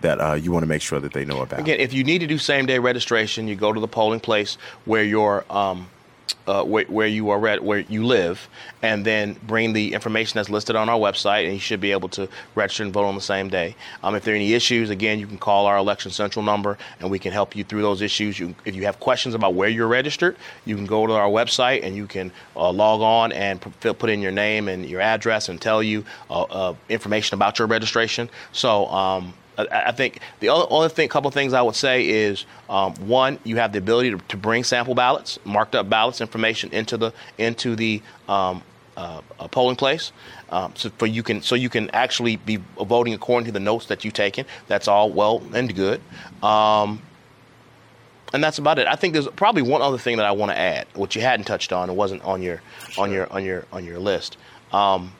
that 0.00 0.20
uh, 0.20 0.34
you 0.34 0.50
want 0.50 0.64
to 0.64 0.66
make 0.66 0.82
sure 0.82 0.98
that 0.98 1.12
they 1.12 1.24
know 1.24 1.42
about? 1.42 1.60
Again, 1.60 1.78
if 1.78 1.92
you 1.92 2.02
need 2.02 2.18
to 2.18 2.26
do 2.26 2.36
same 2.36 2.66
day 2.66 2.80
registration, 2.80 3.46
you 3.48 3.54
go 3.54 3.72
to 3.72 3.80
the 3.80 3.88
polling 3.88 4.18
place 4.18 4.58
where 4.84 5.04
your 5.04 5.44
um, 5.48 5.88
uh, 6.46 6.64
where, 6.64 6.84
where, 6.84 7.06
you 7.06 7.30
are 7.30 7.46
at, 7.46 7.62
where 7.62 7.80
you 7.80 8.04
live, 8.04 8.48
and 8.82 9.04
then 9.04 9.36
bring 9.46 9.72
the 9.72 9.92
information 9.92 10.38
that's 10.38 10.50
listed 10.50 10.76
on 10.76 10.88
our 10.88 10.98
website, 10.98 11.44
and 11.44 11.54
you 11.54 11.60
should 11.60 11.80
be 11.80 11.92
able 11.92 12.08
to 12.10 12.28
register 12.54 12.82
and 12.82 12.92
vote 12.92 13.04
on 13.04 13.14
the 13.14 13.20
same 13.20 13.48
day. 13.48 13.74
Um, 14.02 14.14
if 14.14 14.24
there 14.24 14.34
are 14.34 14.36
any 14.36 14.54
issues, 14.54 14.90
again, 14.90 15.18
you 15.18 15.26
can 15.26 15.38
call 15.38 15.66
our 15.66 15.76
Election 15.76 16.10
Central 16.10 16.44
number, 16.44 16.78
and 17.00 17.10
we 17.10 17.18
can 17.18 17.32
help 17.32 17.54
you 17.54 17.64
through 17.64 17.82
those 17.82 18.02
issues. 18.02 18.38
You, 18.38 18.54
if 18.64 18.74
you 18.74 18.84
have 18.84 19.00
questions 19.00 19.34
about 19.34 19.54
where 19.54 19.68
you're 19.68 19.88
registered, 19.88 20.36
you 20.64 20.76
can 20.76 20.86
go 20.86 21.06
to 21.06 21.12
our 21.12 21.28
website 21.28 21.84
and 21.84 21.96
you 21.96 22.06
can 22.06 22.32
uh, 22.56 22.70
log 22.70 23.00
on 23.00 23.32
and 23.32 23.60
put, 23.60 24.02
in 24.02 24.20
your 24.20 24.32
name 24.32 24.66
and 24.68 24.84
your 24.84 25.00
address 25.00 25.48
and 25.48 25.60
tell 25.60 25.80
you 25.80 26.04
uh, 26.28 26.42
uh 26.42 26.74
information 26.88 27.36
about 27.36 27.58
your 27.58 27.68
registration. 27.68 28.28
So 28.50 28.86
um, 28.88 29.32
I 29.58 29.92
think 29.92 30.20
the 30.40 30.48
only 30.48 30.88
thing, 30.88 31.08
couple 31.08 31.28
of 31.28 31.34
things 31.34 31.52
I 31.52 31.60
would 31.60 31.74
say 31.74 32.08
is 32.08 32.46
um, 32.70 32.94
one, 32.94 33.38
you 33.44 33.56
have 33.56 33.72
the 33.72 33.78
ability 33.78 34.10
to, 34.12 34.18
to, 34.28 34.36
bring 34.36 34.64
sample 34.64 34.94
ballots, 34.94 35.38
marked 35.44 35.74
up 35.74 35.90
ballots, 35.90 36.20
information 36.20 36.72
into 36.72 36.96
the 36.96 37.12
into 37.36 37.76
the 37.76 38.00
um, 38.28 38.62
uh, 38.96 39.20
polling 39.50 39.76
place, 39.76 40.12
um, 40.50 40.72
so 40.74 40.88
for 40.96 41.06
you 41.06 41.22
can 41.22 41.42
so 41.42 41.54
you 41.54 41.68
can 41.68 41.90
actually 41.90 42.36
be 42.36 42.60
voting 42.80 43.12
according 43.12 43.44
to 43.46 43.52
the 43.52 43.60
notes 43.60 43.86
that 43.86 44.04
you've 44.04 44.14
taken. 44.14 44.46
That's 44.68 44.88
all 44.88 45.10
well 45.10 45.42
and 45.52 45.74
good, 45.74 46.00
um, 46.42 47.02
and 48.32 48.42
that's 48.42 48.56
about 48.56 48.78
it. 48.78 48.86
I 48.86 48.96
think 48.96 49.12
there's 49.12 49.28
probably 49.28 49.62
one 49.62 49.82
other 49.82 49.98
thing 49.98 50.16
that 50.16 50.24
I 50.24 50.32
want 50.32 50.50
to 50.50 50.58
add, 50.58 50.86
which 50.94 51.14
you 51.14 51.20
hadn't 51.20 51.44
touched 51.44 51.74
on, 51.74 51.90
it 51.90 51.94
wasn't 51.94 52.24
on 52.24 52.40
your 52.40 52.62
sure. 52.88 53.04
on 53.04 53.12
your 53.12 53.30
on 53.30 53.44
your 53.44 53.66
on 53.70 53.84
your 53.84 53.98
list. 53.98 54.38
Um, 54.72 55.12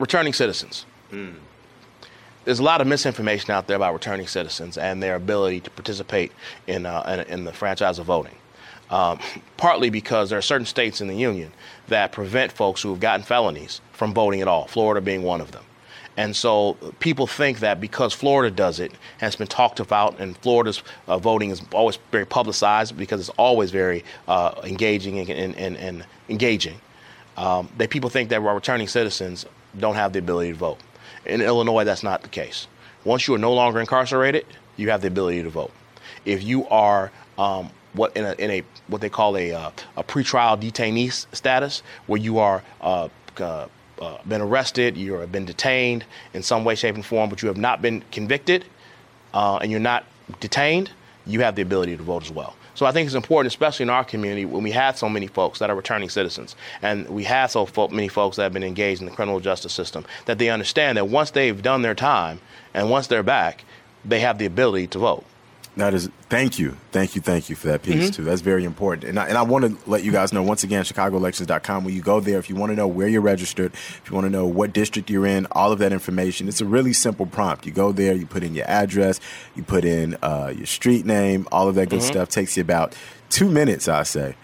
returning 0.00 0.32
citizens. 0.32 0.84
Mm 1.12 1.36
there's 2.44 2.58
a 2.58 2.62
lot 2.62 2.80
of 2.80 2.86
misinformation 2.86 3.50
out 3.50 3.66
there 3.66 3.76
about 3.76 3.94
returning 3.94 4.26
citizens 4.26 4.78
and 4.78 5.02
their 5.02 5.16
ability 5.16 5.60
to 5.60 5.70
participate 5.70 6.32
in, 6.66 6.86
uh, 6.86 7.24
in, 7.26 7.32
in, 7.32 7.44
the 7.44 7.52
franchise 7.52 7.98
of 7.98 8.06
voting. 8.06 8.34
Um, 8.90 9.18
partly 9.56 9.88
because 9.90 10.30
there 10.30 10.38
are 10.38 10.42
certain 10.42 10.66
states 10.66 11.00
in 11.00 11.08
the 11.08 11.16
union 11.16 11.52
that 11.88 12.12
prevent 12.12 12.52
folks 12.52 12.82
who 12.82 12.90
have 12.90 13.00
gotten 13.00 13.24
felonies 13.24 13.80
from 13.92 14.12
voting 14.12 14.42
at 14.42 14.48
all, 14.48 14.66
Florida 14.66 15.00
being 15.00 15.22
one 15.22 15.40
of 15.40 15.52
them. 15.52 15.64
And 16.16 16.36
so 16.36 16.74
people 17.00 17.26
think 17.26 17.58
that 17.60 17.80
because 17.80 18.12
Florida 18.12 18.54
does 18.54 18.78
it, 18.78 18.92
has 19.18 19.34
been 19.34 19.48
talked 19.48 19.80
about, 19.80 20.20
and 20.20 20.36
Florida's 20.38 20.82
uh, 21.08 21.18
voting 21.18 21.50
is 21.50 21.60
always 21.72 21.98
very 22.12 22.26
publicized 22.26 22.96
because 22.96 23.20
it's 23.20 23.36
always 23.36 23.70
very 23.72 24.04
uh, 24.28 24.52
engaging 24.62 25.18
and, 25.18 25.30
and, 25.30 25.56
and, 25.56 25.76
and 25.76 26.06
engaging, 26.28 26.80
um, 27.36 27.68
that 27.78 27.90
people 27.90 28.10
think 28.10 28.28
that 28.28 28.40
returning 28.40 28.86
citizens 28.86 29.44
don't 29.78 29.96
have 29.96 30.12
the 30.12 30.20
ability 30.20 30.52
to 30.52 30.58
vote. 30.58 30.78
In 31.26 31.40
Illinois, 31.40 31.84
that's 31.84 32.02
not 32.02 32.22
the 32.22 32.28
case. 32.28 32.66
Once 33.04 33.28
you 33.28 33.34
are 33.34 33.38
no 33.38 33.52
longer 33.52 33.80
incarcerated, 33.80 34.46
you 34.76 34.90
have 34.90 35.02
the 35.02 35.08
ability 35.08 35.42
to 35.42 35.50
vote. 35.50 35.72
If 36.24 36.42
you 36.42 36.66
are 36.68 37.10
um, 37.38 37.70
what 37.92 38.16
in 38.16 38.24
a, 38.24 38.32
in 38.34 38.50
a 38.50 38.62
what 38.88 39.00
they 39.00 39.08
call 39.08 39.36
a 39.36 39.52
uh, 39.52 39.70
a 39.96 40.04
pretrial 40.04 40.60
detainee 40.60 41.26
status, 41.34 41.82
where 42.06 42.20
you 42.20 42.38
are 42.38 42.62
uh, 42.80 43.08
uh, 43.38 43.66
uh, 44.00 44.18
been 44.26 44.40
arrested, 44.40 44.96
you 44.96 45.14
have 45.14 45.32
been 45.32 45.44
detained 45.44 46.04
in 46.32 46.42
some 46.42 46.64
way, 46.64 46.74
shape, 46.74 46.94
and 46.94 47.04
form, 47.04 47.30
but 47.30 47.42
you 47.42 47.48
have 47.48 47.56
not 47.56 47.80
been 47.80 48.02
convicted, 48.10 48.64
uh, 49.32 49.58
and 49.62 49.70
you're 49.70 49.80
not 49.80 50.04
detained, 50.40 50.90
you 51.26 51.40
have 51.40 51.54
the 51.54 51.62
ability 51.62 51.96
to 51.96 52.02
vote 52.02 52.22
as 52.22 52.30
well. 52.30 52.56
So 52.74 52.86
I 52.86 52.92
think 52.92 53.06
it's 53.06 53.14
important, 53.14 53.52
especially 53.52 53.84
in 53.84 53.90
our 53.90 54.04
community, 54.04 54.44
when 54.44 54.64
we 54.64 54.72
have 54.72 54.98
so 54.98 55.08
many 55.08 55.28
folks 55.28 55.60
that 55.60 55.70
are 55.70 55.76
returning 55.76 56.08
citizens, 56.08 56.56
and 56.82 57.08
we 57.08 57.24
have 57.24 57.50
so 57.50 57.68
many 57.90 58.08
folks 58.08 58.36
that 58.36 58.42
have 58.42 58.52
been 58.52 58.64
engaged 58.64 59.00
in 59.00 59.06
the 59.06 59.14
criminal 59.14 59.40
justice 59.40 59.72
system, 59.72 60.04
that 60.26 60.38
they 60.38 60.50
understand 60.50 60.98
that 60.98 61.08
once 61.08 61.30
they've 61.30 61.62
done 61.62 61.82
their 61.82 61.94
time 61.94 62.40
and 62.74 62.90
once 62.90 63.06
they're 63.06 63.22
back, 63.22 63.64
they 64.04 64.20
have 64.20 64.38
the 64.38 64.46
ability 64.46 64.88
to 64.88 64.98
vote. 64.98 65.24
That 65.76 65.92
is, 65.92 66.08
thank 66.28 66.58
you, 66.58 66.76
thank 66.92 67.16
you, 67.16 67.20
thank 67.20 67.50
you 67.50 67.56
for 67.56 67.66
that 67.66 67.82
piece 67.82 67.96
mm-hmm. 67.96 68.10
too. 68.10 68.24
That's 68.24 68.42
very 68.42 68.64
important. 68.64 69.04
And 69.08 69.18
I, 69.18 69.26
and 69.26 69.36
I 69.36 69.42
want 69.42 69.64
to 69.64 69.90
let 69.90 70.04
you 70.04 70.12
guys 70.12 70.32
know 70.32 70.42
once 70.42 70.62
again, 70.62 70.84
ChicagoElections.com. 70.84 71.84
When 71.84 71.92
you 71.92 72.00
go 72.00 72.20
there, 72.20 72.38
if 72.38 72.48
you 72.48 72.54
want 72.54 72.70
to 72.70 72.76
know 72.76 72.86
where 72.86 73.08
you're 73.08 73.20
registered, 73.20 73.72
if 73.74 74.02
you 74.08 74.14
want 74.14 74.26
to 74.26 74.30
know 74.30 74.46
what 74.46 74.72
district 74.72 75.10
you're 75.10 75.26
in, 75.26 75.48
all 75.50 75.72
of 75.72 75.80
that 75.80 75.92
information. 75.92 76.46
It's 76.46 76.60
a 76.60 76.64
really 76.64 76.92
simple 76.92 77.26
prompt. 77.26 77.66
You 77.66 77.72
go 77.72 77.90
there, 77.90 78.14
you 78.14 78.24
put 78.24 78.44
in 78.44 78.54
your 78.54 78.68
address, 78.68 79.18
you 79.56 79.64
put 79.64 79.84
in 79.84 80.16
uh, 80.22 80.52
your 80.56 80.66
street 80.66 81.04
name, 81.04 81.48
all 81.50 81.68
of 81.68 81.74
that 81.74 81.88
good 81.88 82.00
mm-hmm. 82.00 82.08
stuff. 82.08 82.28
Takes 82.28 82.56
you 82.56 82.60
about 82.60 82.94
two 83.28 83.50
minutes, 83.50 83.88
I 83.88 84.04
say 84.04 84.36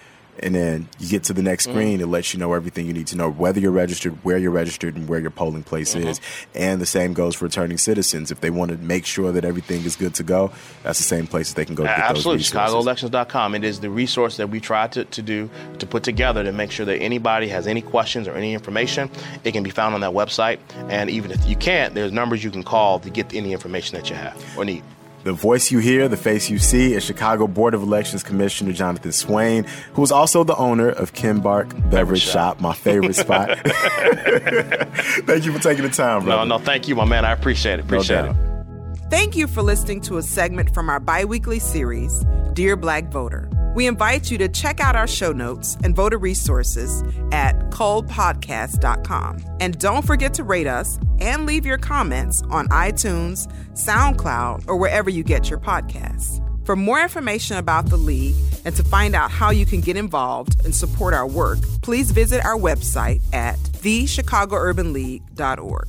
and 0.42 0.54
then 0.54 0.88
you 0.98 1.08
get 1.08 1.24
to 1.24 1.32
the 1.32 1.42
next 1.42 1.66
mm-hmm. 1.66 1.76
screen, 1.76 1.94
mm-hmm. 1.94 2.08
it 2.08 2.08
lets 2.08 2.34
you 2.34 2.40
know 2.40 2.52
everything 2.52 2.86
you 2.86 2.92
need 2.92 3.06
to 3.08 3.16
know, 3.16 3.30
whether 3.30 3.60
you're 3.60 3.70
registered, 3.70 4.12
where 4.24 4.38
you're 4.38 4.50
registered, 4.50 4.96
and 4.96 5.08
where 5.08 5.20
your 5.20 5.30
polling 5.30 5.62
place 5.62 5.94
mm-hmm. 5.94 6.08
is. 6.08 6.20
And 6.54 6.80
the 6.80 6.86
same 6.86 7.12
goes 7.12 7.36
for 7.36 7.44
returning 7.44 7.78
citizens. 7.78 8.30
If 8.30 8.40
they 8.40 8.50
want 8.50 8.70
to 8.70 8.76
make 8.78 9.06
sure 9.06 9.32
that 9.32 9.44
everything 9.44 9.84
is 9.84 9.96
good 9.96 10.14
to 10.16 10.22
go, 10.22 10.52
that's 10.82 10.98
the 10.98 11.04
same 11.04 11.26
place 11.26 11.50
that 11.50 11.56
they 11.56 11.64
can 11.64 11.74
go. 11.74 11.84
to 11.84 11.88
Get 11.88 11.98
Absolutely, 11.98 12.44
ChicagoElections.com. 12.44 13.54
It 13.54 13.64
is 13.64 13.80
the 13.80 13.90
resource 13.90 14.36
that 14.36 14.48
we 14.48 14.60
try 14.60 14.88
to, 14.88 15.04
to 15.04 15.22
do 15.22 15.50
to 15.78 15.86
put 15.86 16.02
together 16.02 16.44
to 16.44 16.52
make 16.52 16.70
sure 16.70 16.86
that 16.86 16.98
anybody 16.98 17.48
has 17.48 17.66
any 17.66 17.82
questions 17.82 18.28
or 18.28 18.34
any 18.34 18.54
information, 18.54 19.10
it 19.44 19.52
can 19.52 19.62
be 19.62 19.70
found 19.70 19.94
on 19.94 20.00
that 20.00 20.12
website. 20.12 20.58
And 20.88 21.10
even 21.10 21.30
if 21.30 21.46
you 21.46 21.56
can't, 21.56 21.94
there's 21.94 22.12
numbers 22.12 22.42
you 22.42 22.50
can 22.50 22.62
call 22.62 22.98
to 23.00 23.10
get 23.10 23.34
any 23.34 23.52
information 23.52 23.96
that 23.96 24.10
you 24.10 24.16
have 24.16 24.42
or 24.56 24.64
need. 24.64 24.82
The 25.22 25.32
voice 25.34 25.70
you 25.70 25.80
hear, 25.80 26.08
the 26.08 26.16
face 26.16 26.48
you 26.48 26.58
see, 26.58 26.94
is 26.94 27.04
Chicago 27.04 27.46
Board 27.46 27.74
of 27.74 27.82
Elections 27.82 28.22
Commissioner 28.22 28.72
Jonathan 28.72 29.12
Swain, 29.12 29.64
who 29.92 30.02
is 30.02 30.10
also 30.10 30.44
the 30.44 30.56
owner 30.56 30.88
of 30.88 31.12
Kimbark 31.12 31.68
Beverage, 31.68 31.90
Beverage 31.90 32.22
Shop. 32.22 32.32
Shop, 32.32 32.60
my 32.60 32.72
favorite 32.72 33.14
spot. 33.14 33.58
thank 35.26 35.44
you 35.44 35.52
for 35.52 35.62
taking 35.62 35.84
the 35.84 35.90
time, 35.90 36.24
bro. 36.24 36.36
No, 36.36 36.44
no, 36.44 36.58
thank 36.58 36.88
you, 36.88 36.94
my 36.94 37.04
man. 37.04 37.26
I 37.26 37.32
appreciate 37.32 37.80
it. 37.80 37.84
Appreciate 37.84 38.24
no 38.24 38.30
it. 38.30 39.10
Thank 39.10 39.36
you 39.36 39.46
for 39.46 39.60
listening 39.60 40.00
to 40.02 40.16
a 40.16 40.22
segment 40.22 40.72
from 40.72 40.88
our 40.88 41.00
biweekly 41.00 41.58
series, 41.58 42.24
Dear 42.54 42.76
Black 42.76 43.10
Voter. 43.10 43.49
We 43.74 43.86
invite 43.86 44.30
you 44.30 44.38
to 44.38 44.48
check 44.48 44.80
out 44.80 44.96
our 44.96 45.06
show 45.06 45.32
notes 45.32 45.76
and 45.84 45.94
voter 45.94 46.16
resources 46.18 47.02
at 47.30 47.56
culpodcast.com. 47.70 49.44
And 49.60 49.78
don't 49.78 50.04
forget 50.04 50.34
to 50.34 50.44
rate 50.44 50.66
us 50.66 50.98
and 51.20 51.46
leave 51.46 51.64
your 51.64 51.78
comments 51.78 52.42
on 52.50 52.66
iTunes, 52.68 53.46
SoundCloud, 53.74 54.68
or 54.68 54.76
wherever 54.76 55.08
you 55.08 55.22
get 55.22 55.48
your 55.48 55.60
podcasts. 55.60 56.44
For 56.66 56.74
more 56.76 57.00
information 57.00 57.56
about 57.58 57.86
the 57.86 57.96
League 57.96 58.34
and 58.64 58.74
to 58.76 58.82
find 58.82 59.14
out 59.14 59.30
how 59.30 59.50
you 59.50 59.66
can 59.66 59.80
get 59.80 59.96
involved 59.96 60.62
and 60.64 60.74
support 60.74 61.14
our 61.14 61.26
work, 61.26 61.58
please 61.82 62.10
visit 62.10 62.44
our 62.44 62.56
website 62.56 63.22
at 63.32 63.56
thechicagourbanleague.org. 63.58 65.88